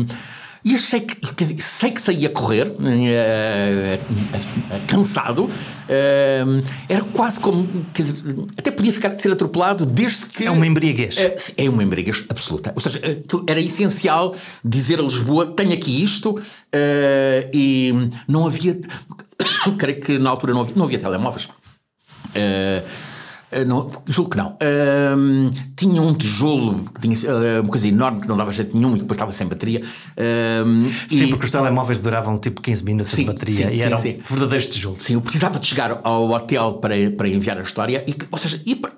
[0.64, 2.77] E eu sei que, sei que saía a correr, uh,
[4.88, 5.51] cansado, uh,
[6.88, 7.68] era quase como.
[7.94, 8.16] Dizer,
[8.59, 10.44] até podia ficar de ser atropelado desde que.
[10.44, 11.18] É uma embriaguez.
[11.57, 12.72] é uma embriaguez absoluta.
[12.75, 13.01] Ou seja,
[13.46, 16.37] era essencial dizer a Lisboa: tenho aqui isto,
[17.53, 17.92] e
[18.27, 18.81] não havia.
[19.79, 21.49] creio que na altura não havia, não havia telemóveis.
[22.37, 24.51] Uh, não, julgo que não.
[24.53, 28.99] Uh, tinha um tijolo tinha uh, uma coisa enorme que não dava jeito nenhum e
[28.99, 29.83] depois estava sem bateria.
[31.09, 31.29] sim, e...
[31.29, 34.20] porque os telemóveis duravam tipo 15 minutos sim, de bateria sim, e sim, eram sim.
[34.29, 35.05] verdadeiros tijolos.
[35.05, 38.61] Sim, eu precisava de chegar ao hotel para, para enviar a história, e, ou seja,
[38.81, 38.92] para,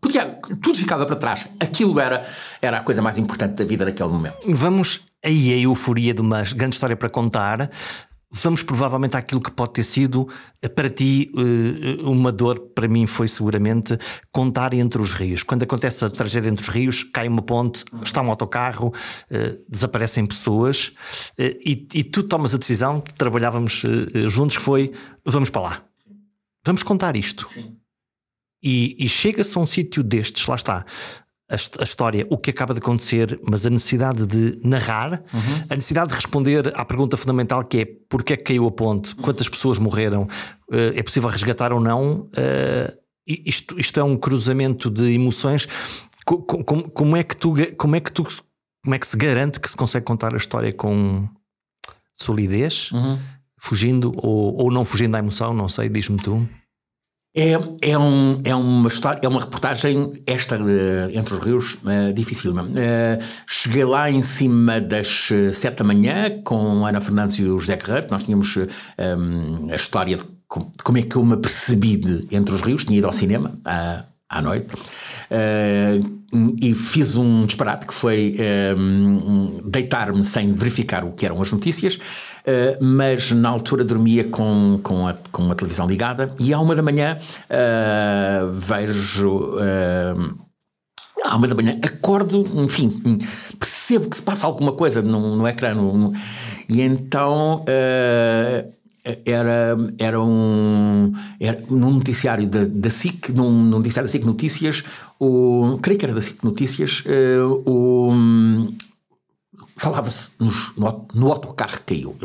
[0.00, 1.48] podia, tudo ficava para trás.
[1.58, 2.24] Aquilo era,
[2.60, 4.36] era a coisa mais importante da vida naquele momento.
[4.46, 7.70] Vamos aí a euforia de uma grande história para contar
[8.32, 10.26] vamos provavelmente àquilo que pode ter sido
[10.62, 13.98] eh, para ti eh, uma dor, para mim foi seguramente
[14.30, 15.42] contar entre os rios.
[15.42, 18.92] Quando acontece a tragédia entre os rios, cai uma ponte, está um autocarro,
[19.30, 20.92] eh, desaparecem pessoas
[21.38, 23.82] e, e tu tomas a decisão, trabalhávamos
[24.28, 24.92] juntos, que foi
[25.24, 25.84] vamos para lá,
[26.64, 27.48] vamos contar isto.
[28.62, 30.86] E, e chega-se a um sítio destes, lá está,
[31.52, 35.64] a, história, o que acaba de acontecer, mas a necessidade de narrar, uhum.
[35.68, 39.14] a necessidade de responder à pergunta fundamental que é porque é que caiu a ponte,
[39.16, 42.30] quantas pessoas morreram, uh, é possível resgatar ou não.
[42.30, 45.68] Uh, isto, isto é um cruzamento de emoções.
[46.24, 48.26] Como, como, é que tu, como é que tu,
[48.82, 51.28] como é que se garante que se consegue contar a história com
[52.16, 53.18] solidez, uhum.
[53.58, 55.52] fugindo ou, ou não fugindo à emoção?
[55.52, 56.48] Não sei, diz-me tu.
[57.34, 62.12] É, é, um, é uma história, é uma reportagem, esta uh, entre os rios, uh,
[62.12, 62.52] difícil.
[62.52, 62.64] Uh,
[63.46, 68.08] cheguei lá em cima das sete da manhã com Ana Fernandes e o José Guerreiro.
[68.10, 72.28] Nós tínhamos um, a história de como, de como, é que eu me apercebi de
[72.30, 74.74] Entre os Rios, tinha ido ao cinema à, à noite.
[74.74, 76.22] Uh,
[76.60, 78.34] e fiz um disparate que foi
[78.78, 81.98] um, deitar-me sem verificar o que eram as notícias,
[82.46, 86.74] uh, mas na altura dormia com, com, a, com a televisão ligada e à uma
[86.74, 89.56] da manhã uh, vejo.
[89.56, 90.42] Uh,
[91.24, 92.88] à uma da manhã acordo, enfim,
[93.58, 95.72] percebo que se passa alguma coisa no, no ecrã.
[95.72, 96.12] No,
[96.68, 97.64] e então
[99.24, 104.84] era, era um era num noticiário da, da SIC, num, num noticiário da SIC Notícias,
[105.18, 108.10] o, creio que era da SIC Notícias, uh, o,
[109.76, 112.16] falava-se no, no autocarro que caiu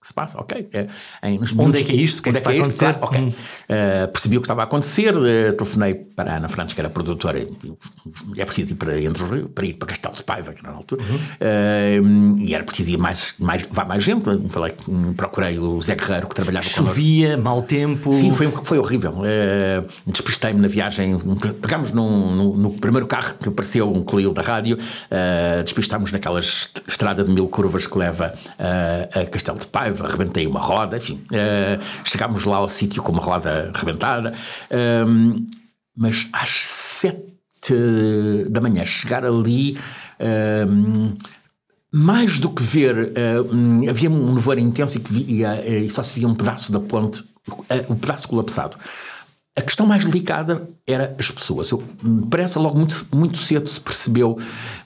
[0.00, 0.66] que se passa, ok.
[0.72, 0.86] É,
[1.28, 2.20] em, onde é que é isto?
[2.20, 2.94] O que é que está a é acontecer?
[2.94, 3.20] Claro, ok.
[3.20, 3.28] Hum.
[3.28, 6.88] Uh, percebi o que estava a acontecer, uh, telefonei para a Ana Fernandes, que era
[6.88, 10.60] produtora, é preciso ir para Entre os Rios, para ir para Castelo de Paiva, que
[10.60, 12.36] era na altura, uhum.
[12.36, 14.24] uh, e era preciso ir mais, mais, vá mais gente.
[14.48, 14.72] Falei,
[15.18, 18.10] procurei o Zé Guerreiro, que trabalhava com Chovia, mau tempo.
[18.10, 19.12] Sim, foi, foi horrível.
[19.12, 21.18] Uh, Despistei-me na viagem.
[21.60, 26.40] Pegámos num, no, no, primeiro carro que apareceu um Clio da rádio, uh, despistámos naquela
[26.40, 31.20] estrada de mil curvas que leva a Castelo de Paiva raiva, rebentei uma roda, enfim.
[31.30, 34.32] Uh, chegámos lá ao sítio com uma roda rebentada,
[34.70, 35.46] uh,
[35.96, 37.30] mas às sete
[38.48, 39.76] da manhã, chegar ali.
[40.18, 41.16] Uh,
[41.92, 43.12] mais do que ver,
[43.90, 47.24] havia um nevoeiro intenso e, que via, e só se via um pedaço da ponte,
[47.88, 48.76] o pedaço colapsado.
[49.56, 51.70] A questão mais delicada era as pessoas.
[51.70, 51.82] Eu,
[52.30, 54.38] parece logo muito, muito cedo se percebeu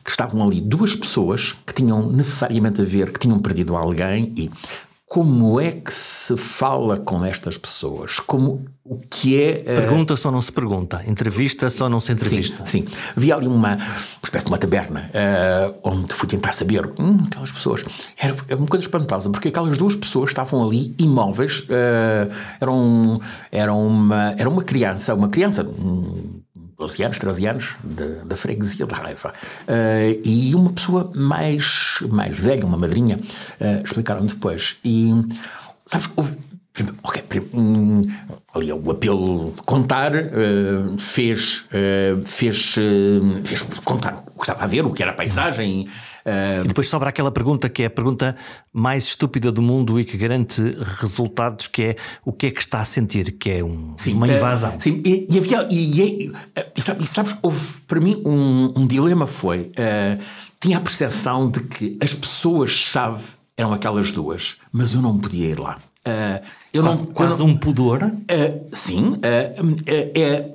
[0.03, 4.51] que estavam ali duas pessoas que tinham necessariamente a ver, que tinham perdido alguém e
[5.15, 8.19] como é que se fala com estas pessoas?
[8.19, 9.59] Como o que é.
[9.61, 9.65] Uh...
[9.65, 11.05] Pergunta-se ou não se pergunta?
[11.07, 12.67] Entrevista-se ou não se entrevista?
[12.67, 12.97] Sim, sim.
[13.17, 13.79] Havia ali uma, uma
[14.25, 16.93] espécie de uma taberna uh, onde fui tentar saber.
[16.99, 17.85] Hum, aquelas pessoas.
[18.19, 21.61] Era, era, uma coisa espantosa, porque aquelas duas pessoas estavam ali imóveis.
[21.61, 23.21] Uh, eram,
[23.53, 25.63] eram uma, era uma criança, uma criança.
[25.63, 26.41] Hum,
[26.85, 27.77] 12 anos, 13 anos,
[28.27, 29.33] da freguesia de Raiva.
[29.63, 34.77] Uh, e uma pessoa mais, mais velha, uma madrinha, uh, explicaram depois.
[34.85, 35.11] E,
[35.87, 36.39] sabes, houve,
[37.55, 38.03] um,
[38.53, 41.65] ali o apelo de contar uh, fez,
[42.27, 42.75] fez,
[43.45, 45.89] fez contar o que estava a ver, o que era a paisagem.
[46.27, 48.35] Uh, e depois sobra aquela pergunta que é a pergunta
[48.73, 50.63] mais estúpida do mundo e que garante
[50.99, 54.27] resultados, que é o que é que está a sentir, que é um, sim, uma
[54.27, 54.75] invasão.
[54.77, 55.69] Uh, sim, e, e havia.
[55.71, 56.33] E, e,
[56.77, 59.73] e, sabes, houve para mim um, um dilema foi.
[59.79, 60.23] Uh,
[60.59, 63.23] tinha a percepção de que as pessoas-chave
[63.55, 65.79] eram aquelas duas, mas eu não podia ir lá.
[66.07, 68.03] Uh, eu não, quase um pudor?
[68.03, 69.15] Uh, sim.
[69.15, 70.55] Uh,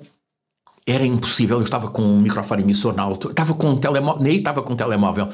[0.86, 1.58] era impossível.
[1.58, 4.74] Eu estava com um microfone emissor na altura, estava com um telemóvel, nem estava com
[4.74, 5.30] um telemóvel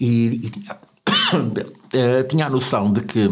[0.00, 0.74] e, e tinha,
[1.34, 3.28] uh, tinha a noção de que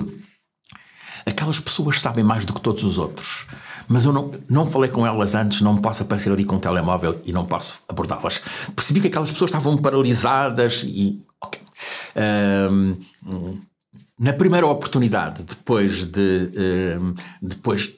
[1.26, 3.46] aquelas pessoas sabem mais do que todos os outros.
[3.88, 7.20] Mas eu não, não falei com elas antes, não posso aparecer ali com um telemóvel
[7.24, 8.42] e não posso abordá-las.
[8.74, 11.24] Percebi que aquelas pessoas estavam paralisadas e.
[11.40, 11.60] Ok.
[12.70, 12.96] Um,
[14.18, 16.50] na primeira oportunidade, depois de.
[17.00, 17.92] Um, depois,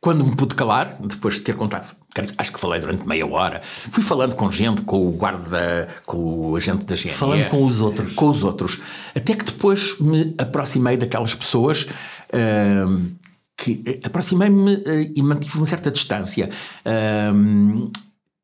[0.00, 1.96] quando me pude calar, depois de ter contato
[2.36, 3.60] acho que falei durante meia hora.
[3.62, 7.16] Fui falando com gente, com o guarda, com o agente da GNR.
[7.16, 8.12] Falando com os outros.
[8.14, 8.80] Com os outros.
[9.14, 11.86] Até que depois me aproximei daquelas pessoas.
[12.32, 13.16] Uh,
[13.56, 16.48] que aproximei-me uh, e mantive uma certa distância.
[16.86, 17.90] Uh,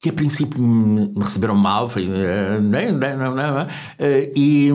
[0.00, 3.66] que a princípio me, receberam mal, foi, uh, não, não, não,
[4.36, 4.70] e,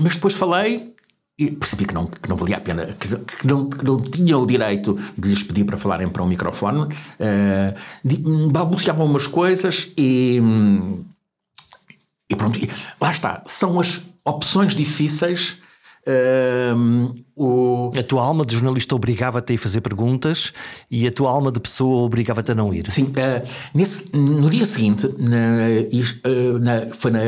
[0.00, 0.91] mas depois falei
[1.38, 4.36] e percebi que não, que não valia a pena, que, que, não, que não tinha
[4.36, 6.82] o direito de lhes pedir para falarem para um microfone.
[6.82, 10.40] Uh, balbuciavam umas coisas e.
[12.28, 12.58] E pronto,
[13.00, 13.42] lá está.
[13.46, 15.58] São as opções difíceis
[16.04, 17.92] Uh, o...
[17.96, 20.52] A tua alma de jornalista obrigava-te a ir fazer perguntas
[20.90, 22.90] e a tua alma de pessoa obrigava-te a não ir.
[22.90, 25.68] Sim, uh, nesse, no dia seguinte, na,
[26.28, 27.20] uh, na, foi na,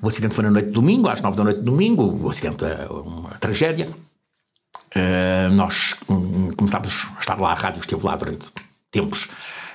[0.00, 2.64] o acidente foi na noite de domingo, às nove da noite de domingo, o acidente,
[2.64, 3.88] é uma tragédia.
[5.52, 8.48] nós um, começámos a estar lá, a rádio esteve lá durante
[8.90, 9.28] tempos.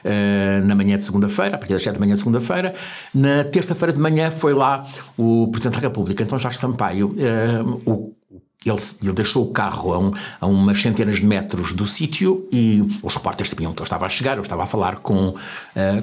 [0.04, 2.74] Uh, na manhã de segunda-feira, a partir das 7 da manhã de segunda-feira.
[3.14, 4.84] Na terça-feira de manhã foi lá
[5.16, 8.16] o Presidente da República, então Jorge Sampaio, uh, o
[8.65, 12.82] ele, ele, deixou o carro a, um, a, umas centenas de metros do sítio e
[13.02, 14.38] os repórteres sabiam que eu estava a chegar.
[14.38, 15.36] Eu estava a falar com, uh,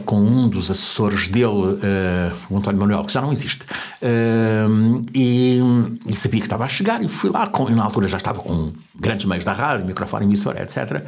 [0.05, 5.61] com um dos assessores dele, uh, o António Manuel, que já não existe, uh, e,
[6.07, 7.03] e, sabia que estava a chegar.
[7.03, 10.25] E fui lá, com, e na altura já estava com grandes meios da rádio, microfone,
[10.25, 11.07] emissora, etc.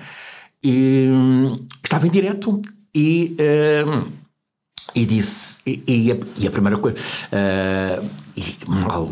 [0.63, 1.11] E
[1.83, 2.63] estava em direto
[2.95, 3.37] e.
[4.95, 6.97] e disse, e, e, a, e, a, primeira coisa,
[8.37, 9.09] e, mal,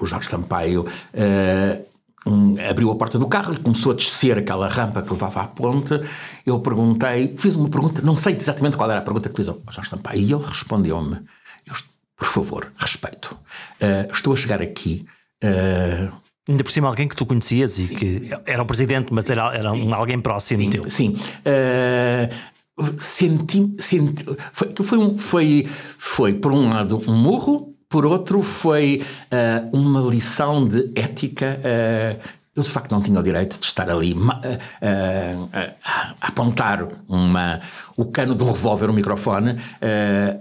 [0.00, 1.88] o Jorge Sampaio uh,
[2.26, 5.46] um, abriu a porta do carro e começou a descer aquela rampa que levava à
[5.46, 6.00] ponte.
[6.44, 9.58] Eu perguntei, fiz uma pergunta, não sei exatamente qual era a pergunta que fiz ao
[9.70, 11.18] Jorge Sampaio, e ele respondeu-me:
[12.16, 13.38] Por favor, respeito,
[13.80, 15.06] uh, estou a chegar aqui.
[15.42, 16.12] Uh,
[16.48, 19.70] Ainda por cima alguém que tu conhecias e que era o presidente, mas era, era
[19.70, 20.88] um, alguém próximo sim, teu.
[20.88, 21.14] Sim.
[21.44, 22.34] Uh,
[22.98, 29.02] senti, senti foi, foi, um, foi, foi, por um lado, um murro, por outro, foi
[29.32, 31.58] uh, uma lição de ética.
[31.60, 34.28] Uh, eu de facto não tinha o direito de estar ali uh,
[34.82, 37.60] a apontar uma,
[37.96, 39.56] o cano de um revólver, um microfone,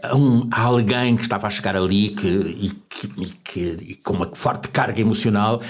[0.02, 3.96] a, um, a alguém que estava a chegar ali que, e, que, e, que, e
[3.96, 5.62] com uma forte carga emocional,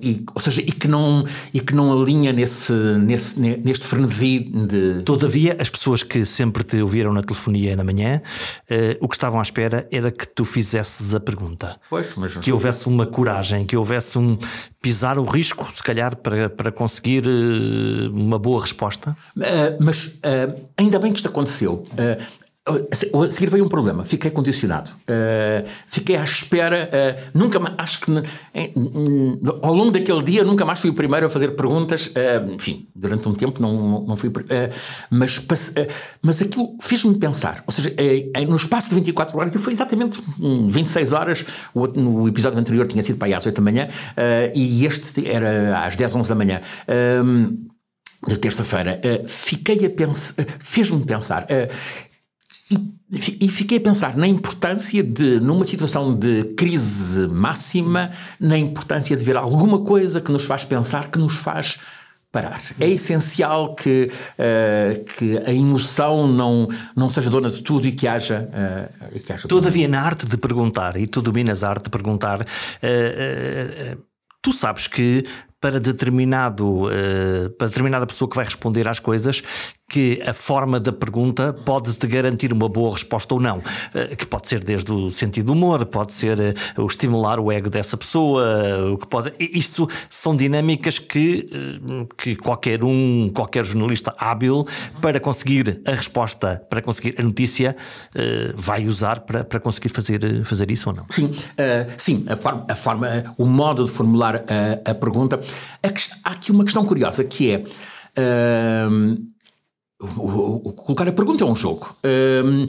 [0.00, 1.24] e, ou seja, e que não,
[1.54, 5.02] e que não alinha nesse, nesse, neste frenesi de.
[5.02, 8.20] Todavia, as pessoas que sempre te ouviram na telefonia na manhã,
[9.00, 11.78] o que estavam à espera era que tu fizesses a pergunta.
[11.88, 14.38] Pois, mas que houvesse uma coragem, que houvesse um
[14.82, 19.16] pisar o risco, se calhar, para, para conseguir uh, uma boa resposta?
[19.36, 19.42] Uh,
[19.80, 21.86] mas uh, ainda bem que isto aconteceu.
[22.64, 24.88] A seguir veio um problema, fiquei condicionado.
[25.00, 28.12] Uh, fiquei à espera, uh, nunca mais, acho que
[29.62, 32.06] ao longo daquele dia nunca mais fui o primeiro a fazer perguntas.
[32.06, 34.30] Uh, enfim, durante um tempo não, não fui.
[35.10, 35.44] mas,
[36.22, 37.64] mas aquilo fez-me pensar.
[37.66, 37.92] Ou seja,
[38.48, 41.44] no espaço de 24 horas, foi exatamente 26 horas.
[41.74, 43.88] O, no episódio anterior tinha sido para aí às 8 da manhã
[44.54, 46.60] e este era às 10, 11 da manhã.
[48.28, 51.44] de terça-feira, fiquei a pensar, fez-me pensar,
[52.72, 59.16] e, e fiquei a pensar na importância de, numa situação de crise máxima, na importância
[59.16, 61.78] de ver alguma coisa que nos faz pensar, que nos faz
[62.32, 62.60] parar.
[62.80, 68.08] É essencial que, uh, que a emoção não, não seja dona de tudo e que
[68.08, 68.48] haja.
[69.12, 72.40] Uh, que haja Todavia, na arte de perguntar, e tu dominas a arte de perguntar,
[72.40, 74.02] uh,
[74.40, 75.24] tu sabes que
[75.60, 76.88] para determinado
[77.56, 79.44] para determinada pessoa que vai responder às coisas
[79.92, 83.62] que a forma da pergunta pode te garantir uma boa resposta ou não.
[83.94, 87.52] Eh, que pode ser desde o sentido do humor, pode ser eh, o estimular o
[87.52, 88.42] ego dessa pessoa,
[88.90, 89.34] o que pode.
[89.38, 94.66] Isto são dinâmicas que, eh, que qualquer um, qualquer jornalista hábil
[95.02, 97.76] para conseguir a resposta, para conseguir a notícia,
[98.54, 101.04] vai usar para, para conseguir fazer, fazer isso ou não.
[101.10, 105.38] Sim, uh, sim, a forma, a forma, o modo de formular a, a pergunta.
[105.82, 105.88] A
[106.24, 107.64] há aqui uma questão curiosa que é.
[108.18, 109.32] Uh,
[110.02, 111.94] o, o, colocar a pergunta é um jogo.
[112.04, 112.68] Hum,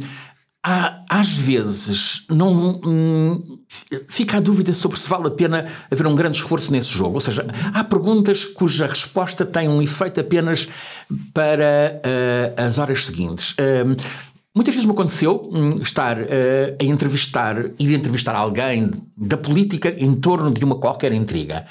[0.64, 3.60] há, às vezes não hum,
[4.08, 7.16] fica a dúvida sobre se vale a pena haver um grande esforço nesse jogo.
[7.16, 10.68] Ou seja, há perguntas cuja resposta tem um efeito apenas
[11.34, 13.56] para uh, as horas seguintes.
[13.60, 13.96] Hum,
[14.56, 16.26] Muitas vezes me aconteceu hum, estar uh,
[16.80, 21.66] a entrevistar, ir entrevistar alguém da política em torno de uma qualquer intriga.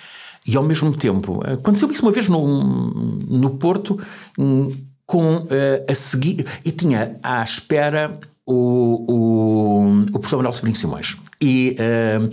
[0.44, 3.96] E ao mesmo tempo, aconteceu isso uma vez no, no Porto,
[4.36, 4.72] um,
[5.12, 5.48] com uh,
[5.86, 6.46] a seguir.
[6.64, 11.18] E tinha à espera o, o, o professor Manuel Sobrinho Simões.
[11.38, 11.76] E.
[11.78, 12.30] Uh,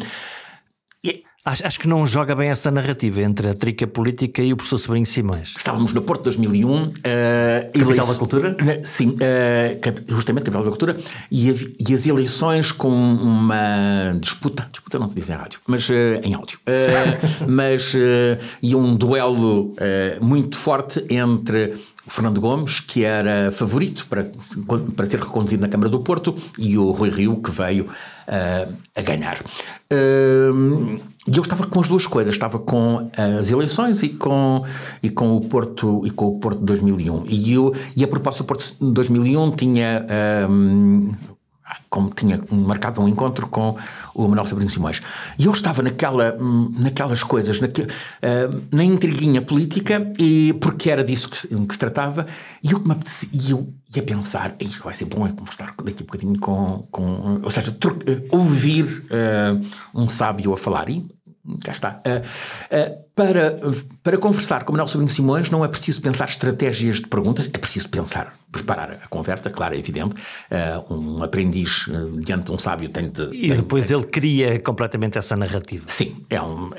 [1.46, 4.78] Acho, acho, que não joga bem essa narrativa entre a trica política e o professor
[4.78, 5.56] Sobrinho Simões.
[5.58, 6.70] Estávamos no Porto 2001.
[6.70, 6.92] Uh,
[7.74, 8.58] capital da Cultura?
[8.84, 10.98] Sim, uh, justamente Capital da Cultura.
[11.32, 11.50] E,
[11.80, 16.36] e, as eleições com uma disputa, disputa não se diz em rádio, mas uh, em
[16.36, 16.60] áudio.
[17.48, 17.94] Mas
[18.62, 19.74] e um duelo
[20.22, 21.74] muito forte entre
[22.06, 24.32] o Fernando Gomes, que era favorito para,
[24.96, 29.02] para ser reconduzido na Câmara do Porto, e o Rui Rio, que veio uh, a
[29.02, 29.40] ganhar.
[29.92, 34.64] Uh, e eu estava com as duas coisas, estava com as eleições e com,
[35.04, 37.26] e com o Porto e com o Porto de 2001.
[37.28, 40.08] E, eu, e a proposta do Porto de 2001 tinha
[40.50, 41.12] um,
[41.90, 43.76] como tinha marcado um encontro com
[44.14, 45.02] o Manuel Sabrinho Simões.
[45.38, 46.38] E eu estava naquela,
[46.78, 47.88] naquelas coisas, naque, uh,
[48.72, 52.28] na intriguinha política, e, porque era disso que, que se tratava,
[52.64, 56.04] e eu, me apetecia, e eu ia pensar, vai ser bom é conversar daqui a
[56.04, 60.90] um bocadinho com, com ou seja, uh, ouvir uh, um sábio a falar.
[60.90, 61.08] E
[61.64, 62.02] cá está.
[62.06, 63.60] Uh, uh, para,
[64.04, 67.58] para conversar com o Manuel Sobrinho Simões não é preciso pensar estratégias de perguntas, é
[67.58, 70.16] preciso pensar, preparar a conversa, claro, é evidente.
[70.50, 71.90] Uh, um aprendiz
[72.24, 73.24] diante de um sábio tem de.
[73.34, 75.86] E tem, depois tem, ele cria completamente essa narrativa.
[75.88, 76.72] Sim, é um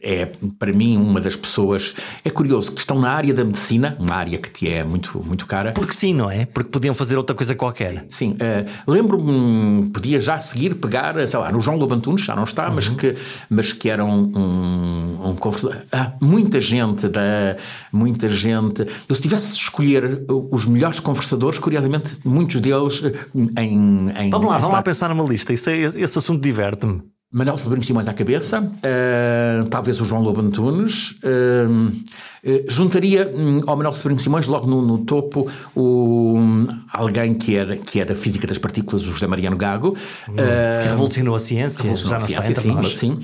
[0.00, 0.26] é
[0.58, 1.94] para mim uma das pessoas.
[2.24, 5.46] É curioso que estão na área da medicina, uma área que te é muito, muito
[5.46, 5.72] cara.
[5.72, 6.46] Porque sim, não é?
[6.46, 8.04] Porque podiam fazer outra coisa qualquer.
[8.08, 12.68] Sim, uh, lembro-me, podia já seguir, pegar, sei lá, no João Lobantunes, já não está,
[12.68, 12.74] uhum.
[12.74, 13.14] mas, que,
[13.50, 15.78] mas que era um, um, um conversador.
[15.92, 17.56] Há muita gente da.
[17.92, 18.86] Muita gente.
[19.08, 24.10] Eu, se tivesse de escolher os melhores conversadores, curiosamente, muitos deles eh, em.
[24.10, 25.52] em vamos lá, vamos lá pensar numa lista.
[25.52, 27.02] Isso é, esse assunto diverte-me.
[27.30, 31.10] Manuel Sobrinho Simões à cabeça, uh, talvez o João Lobo Antunes.
[31.22, 37.34] Uh, uh, juntaria um, ao Manuel Sobrinho Simões, logo no, no topo, o, um, alguém
[37.34, 39.94] que era, que era da física das partículas, o José Mariano Gago.
[40.26, 43.20] Hum, que revolucionou a ciência, revolucionou a ciência, sim, sim.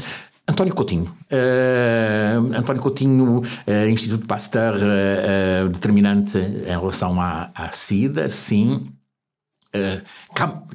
[0.46, 1.04] António Coutinho.
[1.32, 8.86] Uh, António Coutinho, uh, Instituto Pasteur, uh, determinante em relação à, à SIDA, sim.
[9.74, 10.00] Uh,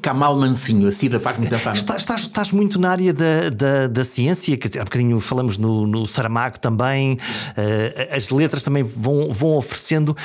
[0.02, 1.74] Kamal Mansinho, a Cida faz-me pensar.
[1.74, 5.58] Estás, estás, estás, muito na área da, da, da, ciência, quer dizer, há bocadinho falamos
[5.58, 10.16] no, no Saramago também, uh, as letras também vão, vão oferecendo,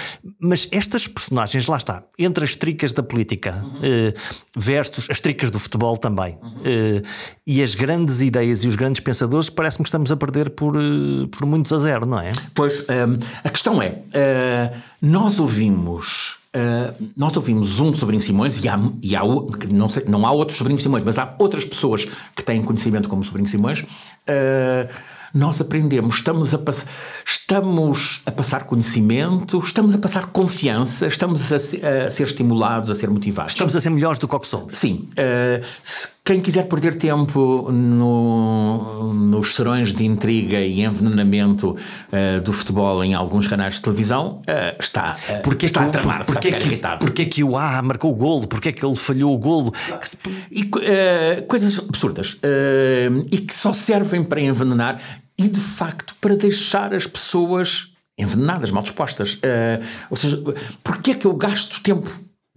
[0.41, 3.79] mas estas personagens, lá está, entre as tricas da política uhum.
[3.79, 4.14] uh,
[4.57, 7.03] versus as tricas do futebol também, uhum.
[7.47, 10.75] e as grandes ideias e os grandes pensadores, parece-me que estamos a perder por,
[11.31, 12.33] por muitos a zero, não é?
[12.55, 18.79] Pois, um, a questão é, nós ouvimos Uh, nós ouvimos um Sobrinho Simões e há,
[19.03, 19.23] e há
[19.71, 23.25] não, sei, não há outros Sobrinhos Simões, mas há outras pessoas que têm conhecimento como
[23.25, 23.81] Sobrinho Simões.
[23.81, 24.89] Uh,
[25.35, 26.61] nós aprendemos, estamos a,
[27.27, 33.11] estamos a passar conhecimento, estamos a passar confiança, estamos a, a, ser estimulados, a ser
[33.11, 33.55] motivados.
[33.55, 34.79] Estamos a ser melhores do que o que somos.
[34.79, 35.09] Sim.
[35.11, 35.67] Uh,
[36.25, 43.12] quem quiser perder tempo no, nos serões de intriga e envenenamento uh, do futebol em
[43.12, 46.61] alguns canais de televisão, uh, está, uh, porque está que, a tramar, porque está a
[46.61, 47.05] que, irritado.
[47.05, 48.47] Porque é que o A marcou o golo?
[48.47, 49.70] Porque é que ele falhou o golo?
[50.51, 50.64] E
[51.47, 52.39] coisas absurdas.
[53.31, 54.99] e que só servem para envenenar
[55.37, 59.39] e, de facto, para deixar as pessoas envenenadas, mal dispostas.
[60.09, 60.43] ou seja,
[60.83, 62.11] porque é que eu gasto tempo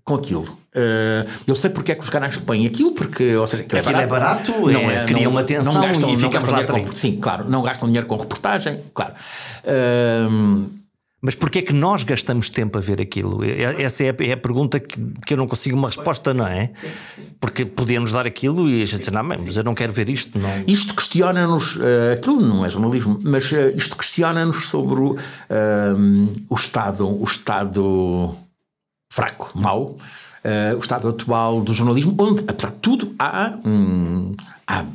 [0.08, 0.44] com aquilo?
[0.44, 3.84] Uh, eu sei porque é que os canais põem aquilo, porque, ou seja, aquilo, é
[3.84, 6.92] barato, é barato não é, criam não, atenção não gastam, e não gastam dinheiro com,
[6.94, 9.14] Sim, claro, não gastam dinheiro com reportagem, claro.
[9.66, 10.78] Uh,
[11.22, 13.42] mas porquê é que nós gastamos tempo a ver aquilo?
[13.44, 16.72] Essa é a, é a pergunta que, que, eu não consigo uma resposta, não é?
[17.42, 20.40] Porque podíamos dar aquilo e a gente dizer, não, mas eu não quero ver isto.
[20.40, 20.50] Não.
[20.66, 25.18] Isto questiona-nos, uh, aquilo não é jornalismo, mas uh, isto questiona-nos sobre uh,
[26.50, 28.47] o Estado, o Estado
[29.10, 29.98] fraco, mau,
[30.44, 34.36] uh, o estado atual do jornalismo, onde, apesar de tudo, há, hum,
[34.68, 34.86] há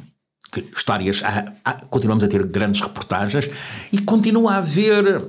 [0.76, 3.50] histórias, há, há, continuamos a ter grandes reportagens
[3.90, 5.24] e continua a haver.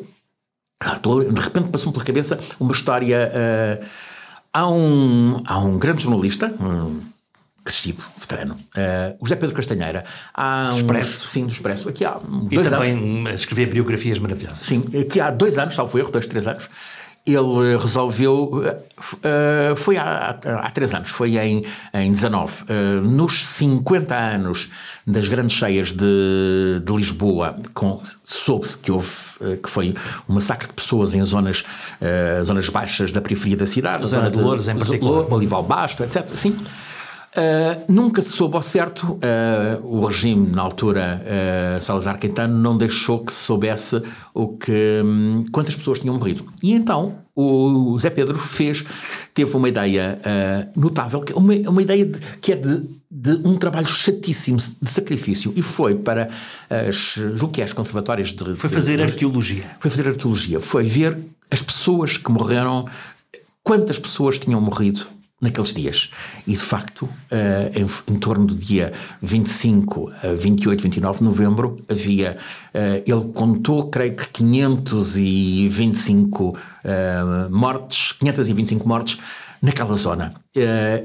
[0.81, 3.31] Ah, de repente passou-me pela cabeça uma história.
[3.33, 3.85] Uh,
[4.51, 6.53] há, um, há um grande jornalista.
[6.59, 7.13] Um,
[7.63, 10.03] crescido, veterano, uh, o José Pedro Castanheira.
[10.33, 11.27] Há do Expresso.
[11.27, 11.87] sim, do Expresso.
[11.87, 12.19] Aqui há
[12.51, 14.59] e também anos, escrever biografias maravilhosas.
[14.59, 16.69] Sim, aqui há dois anos, salvo erro, dois, três anos,
[17.25, 18.63] ele resolveu.
[18.99, 22.63] Uh, foi há, há três anos, foi em, em 19.
[22.63, 24.69] Uh, nos 50 anos
[25.07, 27.55] das grandes cheias de, de Lisboa,
[28.23, 29.09] soube-se que houve
[29.61, 29.93] que foi
[30.27, 31.65] um massacre de pessoas em zonas,
[32.43, 35.33] zonas baixas da periferia da cidade, a zona, zona de Louros, em particular.
[35.33, 36.29] Olival Basto, etc.
[36.33, 36.57] Sim.
[37.35, 39.19] Uh, nunca se soube ao certo, uh,
[39.83, 43.99] o regime, na altura, uh, Salazar Quintano, não deixou que se soubesse
[44.35, 46.45] o que, um, quantas pessoas tinham morrido.
[46.61, 48.85] E então o Zé Pedro fez,
[49.33, 50.21] teve uma ideia
[50.77, 55.51] notável, que uma, uma ideia de, que é de, de, um trabalho chatíssimo de sacrifício,
[55.55, 56.29] e foi para
[56.69, 58.53] as, julgo que é as conservatórias de.
[58.53, 59.63] Foi fazer de, arqueologia.
[59.79, 61.17] Foi fazer arqueologia, foi ver
[61.49, 62.85] as pessoas que morreram,
[63.63, 65.07] quantas pessoas tinham morrido
[65.43, 66.09] naqueles dias.
[66.47, 67.09] E de facto, uh,
[67.75, 72.37] em, em, torno do dia 25 a 28, 29 de novembro, havia.
[72.73, 79.17] Uh, ele contou, creio que 525 uh, eh, mortes, 525 mortes
[79.61, 80.33] naquela zona.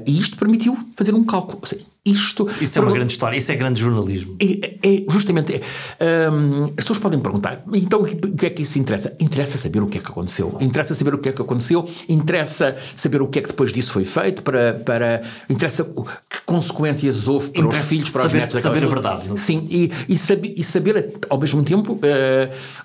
[0.05, 1.59] E isto permitiu fazer um cálculo.
[1.65, 4.35] Seja, isto, isso é uma grande história, isso é grande jornalismo.
[4.39, 5.61] É, é justamente.
[5.99, 9.15] É, um, as pessoas podem perguntar, então o que é que isso interessa?
[9.19, 10.57] Interessa saber o que é que aconteceu.
[10.59, 13.91] Interessa saber o que é que aconteceu, interessa saber o que é que depois disso
[13.91, 18.41] foi feito, para, para interessa que consequências houve para interessa os filhos, para saber, os
[18.41, 18.61] netos.
[18.61, 19.39] Saber a verdade.
[19.39, 21.99] Sim, e, e, saber, e saber ao mesmo tempo uh,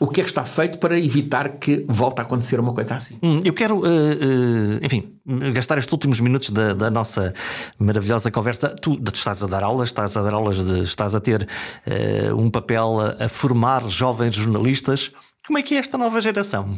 [0.00, 3.16] o que é que está feito para evitar que volte a acontecer uma coisa assim.
[3.22, 5.14] Hum, eu quero, uh, uh, enfim,
[5.52, 7.32] gastar estes últimos minutos da, da nossa
[7.78, 8.68] maravilhosa conversa.
[8.68, 11.48] Tu, tu, estás a dar aulas, estás a dar aulas, de, estás a ter
[11.86, 15.12] uh, um papel a, a, formar jovens jornalistas.
[15.46, 16.76] Como é que é esta nova geração?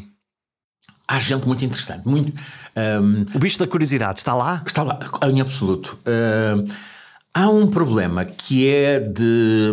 [1.08, 2.06] Há gente muito interessante.
[2.06, 4.62] Muito, um, ehm, o bicho da curiosidade está lá?
[4.66, 4.98] Está lá,
[5.30, 5.96] em absoluto.
[6.02, 6.68] Uh,
[7.32, 9.72] há um problema que é de.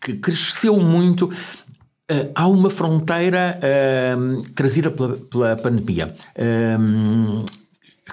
[0.00, 1.24] que cresceu muito.
[1.26, 6.14] Uh, há uma fronteira uh, trazida pela, pela pandemia.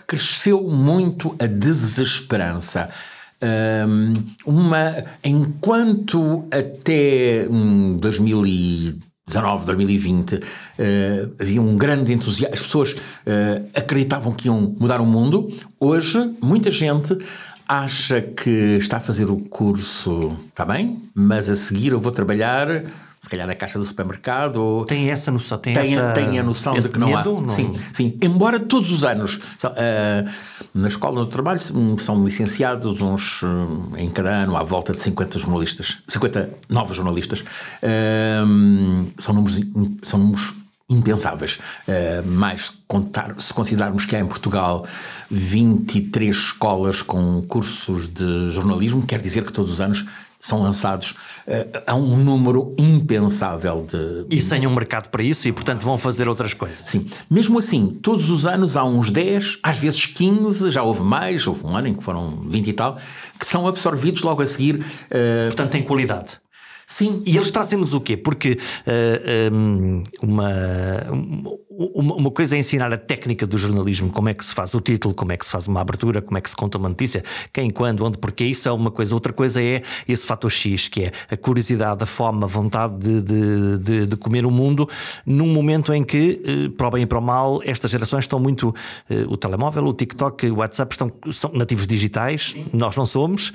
[0.07, 2.89] Cresceu muito a desesperança.
[4.45, 7.47] Uma, enquanto até
[7.99, 10.41] 2019, 2020 uh,
[11.39, 16.69] havia um grande entusiasmo, as pessoas uh, acreditavam que iam mudar o mundo, hoje muita
[16.69, 17.17] gente
[17.67, 22.83] acha que está a fazer o curso, está bem, mas a seguir eu vou trabalhar
[23.26, 24.86] se calhar na caixa do supermercado.
[24.88, 27.41] Tem essa noção, tem, tem, essa, tem a noção de que não medo, há.
[27.41, 27.49] Não...
[27.49, 28.15] Sim, sim.
[28.21, 30.30] Embora todos os anos uh,
[30.73, 31.59] na escola do trabalho
[31.99, 37.41] são licenciados uns uh, em cada ano à volta de 50 jornalistas, 50 novos jornalistas.
[37.41, 39.59] Uh, são números,
[40.03, 40.53] são números
[40.88, 41.57] impensáveis.
[41.88, 44.86] Uh, mais contar, se considerarmos que há em Portugal
[45.32, 50.05] 23 escolas com cursos de jornalismo, quer dizer que todos os anos
[50.45, 54.25] são lançados uh, a um número impensável de.
[54.29, 56.83] E sem um mercado para isso, e portanto vão fazer outras coisas.
[56.85, 57.07] Sim.
[57.29, 61.65] Mesmo assim, todos os anos há uns 10, às vezes 15, já houve mais, houve
[61.65, 62.97] um ano em que foram 20 e tal,
[63.39, 64.75] que são absorvidos logo a seguir.
[64.75, 65.47] Uh...
[65.47, 66.39] Portanto, tem qualidade.
[66.85, 67.23] Sim.
[67.25, 68.15] E eles trazem-nos o quê?
[68.15, 70.51] Porque uh, eh, um, uma,
[71.09, 74.82] uma, uma, coisa é ensinar a técnica do jornalismo, como é que se faz o
[74.82, 77.23] título, como é que se faz uma abertura, como é que se conta uma notícia,
[77.53, 79.13] quem, quando, onde, porque isso é uma coisa.
[79.13, 83.21] Outra coisa é esse fator X, que é a curiosidade, a fome, a vontade de,
[83.21, 84.88] de, de, de comer o mundo,
[85.26, 88.39] num momento em que, uh, para o bem e para o mal, estas gerações estão
[88.39, 88.69] muito.
[89.09, 93.53] Uh, o telemóvel, o TikTok, o WhatsApp estão, são nativos digitais, nós não somos.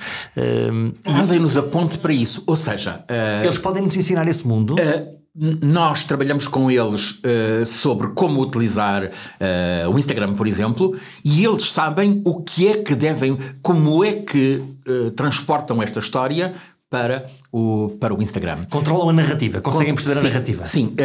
[1.04, 2.42] Fazem-nos a ponte para isso.
[2.46, 4.74] Ou seja, Uh, eles podem nos ensinar esse mundo?
[4.74, 11.42] Uh, nós trabalhamos com eles uh, sobre como utilizar uh, o Instagram, por exemplo, e
[11.42, 16.52] eles sabem o que é que devem, como é que uh, transportam esta história
[16.90, 18.64] para o, para o Instagram.
[18.68, 20.66] Controlam a narrativa, conseguem perceber sim, a narrativa.
[20.66, 20.96] Sim,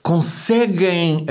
[0.00, 1.26] conseguem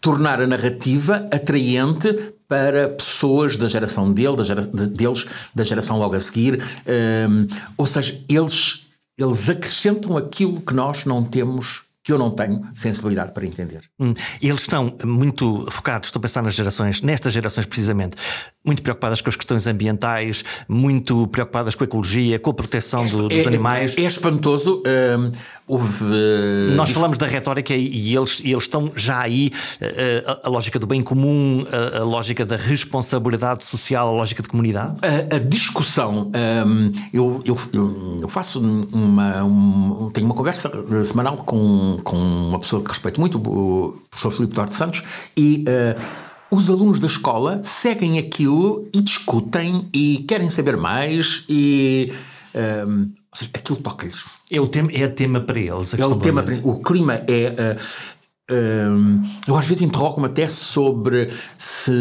[0.00, 5.98] tornar a narrativa atraente para pessoas da geração dele, da gera, de, deles, da geração
[5.98, 6.58] logo a seguir.
[7.76, 8.87] ou seja, eles
[9.18, 13.82] eles acrescentam aquilo que nós não temos que eu não tenho sensibilidade para entender.
[14.00, 18.16] Hum, eles estão muito focados, estou a pensar nas gerações, nestas gerações precisamente,
[18.64, 23.28] muito preocupadas com as questões ambientais, muito preocupadas com a ecologia, com a proteção do,
[23.28, 23.96] dos é, animais.
[23.96, 24.82] É, é espantoso.
[24.86, 25.32] Hum,
[25.66, 26.04] houve.
[26.74, 29.50] Nós falamos da retórica e, eles, eles estão já aí,
[29.80, 34.42] a, a, a lógica do bem comum, a, a, lógica da responsabilidade social, a lógica
[34.42, 34.98] de comunidade.
[35.02, 36.30] A, discussão.
[36.66, 37.58] Um, eu, eu,
[38.20, 39.44] eu, faço uma.
[39.44, 40.70] Um, tenho uma conversa
[41.04, 45.02] semanal com com, uma pessoa que respeito muito, o professor Filipe Duarte Santos,
[45.36, 52.12] e uh, os alunos da escola seguem aquilo e discutem e querem saber mais e.
[52.54, 54.24] Uh, seja, aquilo toca-lhes.
[54.50, 55.94] É o tema, é tema para eles.
[55.94, 57.76] é o tema para, O clima é.
[58.50, 61.28] Uh, eu às vezes interrogo-me até sobre
[61.58, 61.92] se,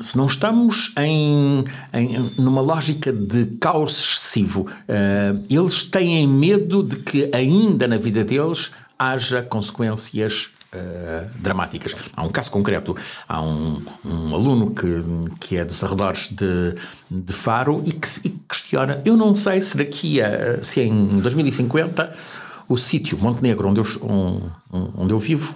[0.00, 4.60] se não estamos em, em, numa lógica de caos excessivo.
[4.60, 11.96] Uh, eles têm medo de que ainda na vida deles haja consequências Uh, dramáticas.
[12.14, 12.94] Há um caso concreto,
[13.26, 14.86] há um, um, aluno que,
[15.40, 16.74] que é dos arredores de,
[17.10, 22.12] de Faro e que, e questiona, eu não sei se daqui a, se em 2050
[22.68, 23.86] o sítio Montenegro onde eu,
[24.72, 25.54] onde eu vivo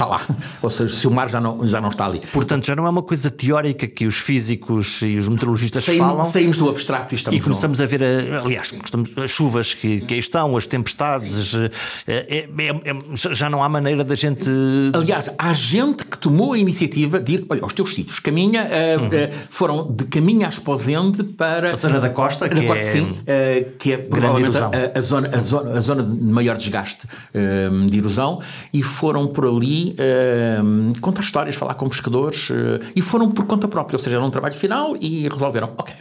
[0.00, 0.20] está lá.
[0.62, 2.20] Ou seja, se o mar já não, já não está ali.
[2.32, 6.24] Portanto, já não é uma coisa teórica que os físicos e os meteorologistas saímos, falam.
[6.24, 7.84] Saímos do abstrato e estamos E começamos no...
[7.84, 8.74] a ver, a, aliás,
[9.22, 11.54] as chuvas que, que aí estão, as tempestades.
[11.54, 11.68] É,
[12.06, 14.48] é, é, já não há maneira da gente.
[14.94, 18.18] Aliás, há gente que tomou a iniciativa de ir olha, aos teus sítios.
[18.20, 19.06] Caminha, uhum.
[19.06, 21.72] uh, foram de caminho à Esposende para.
[21.72, 25.30] A zona da costa, que, costa, é, sim, uh, que é provavelmente a, a, zona,
[25.32, 28.29] a, zona, a zona de maior desgaste uh, de erosão,
[28.72, 32.54] e foram por ali uh, contar histórias, falar com pescadores uh,
[32.94, 35.94] e foram por conta própria, ou seja, era um trabalho final e resolveram, ok,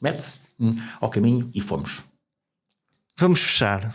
[0.00, 0.40] mete-se
[1.00, 2.02] ao caminho e fomos.
[3.18, 3.94] Vamos fechar.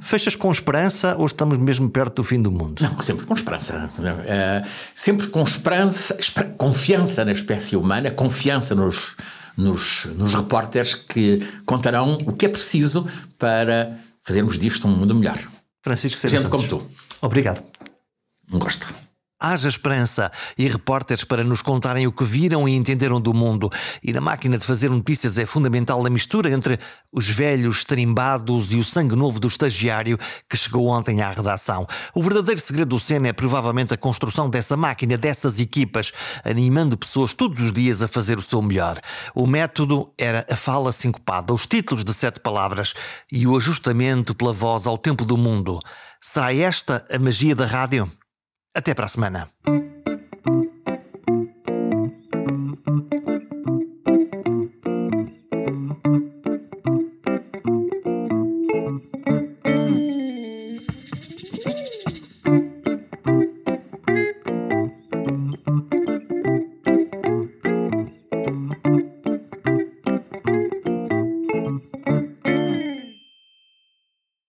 [0.00, 2.82] Fechas com esperança ou estamos mesmo perto do fim do mundo?
[2.82, 3.90] Não, sempre com esperança.
[3.98, 6.16] Uh, sempre com esperança,
[6.56, 9.16] confiança na espécie humana, confiança nos,
[9.56, 13.06] nos, nos repórteres que contarão o que é preciso
[13.38, 15.38] para fazermos disto um mundo melhor.
[15.82, 16.50] Francisco Gente Santos.
[16.50, 16.86] como tu.
[17.26, 17.62] Obrigado.
[18.48, 18.94] Não gosto.
[19.38, 23.68] Haja esperança e repórteres para nos contarem o que viram e entenderam do mundo.
[24.02, 26.78] E na máquina de fazer notícias é fundamental a mistura entre
[27.12, 30.16] os velhos tarimbados e o sangue novo do estagiário
[30.48, 31.86] que chegou ontem à redação.
[32.14, 36.12] O verdadeiro segredo do Sena é provavelmente a construção dessa máquina, dessas equipas,
[36.42, 38.98] animando pessoas todos os dias a fazer o seu melhor.
[39.34, 42.94] O método era a fala sincopada, os títulos de sete palavras
[43.30, 45.78] e o ajustamento pela voz ao tempo do mundo.
[46.20, 48.10] Será esta a magia da rádio?
[48.74, 49.50] Até para a semana.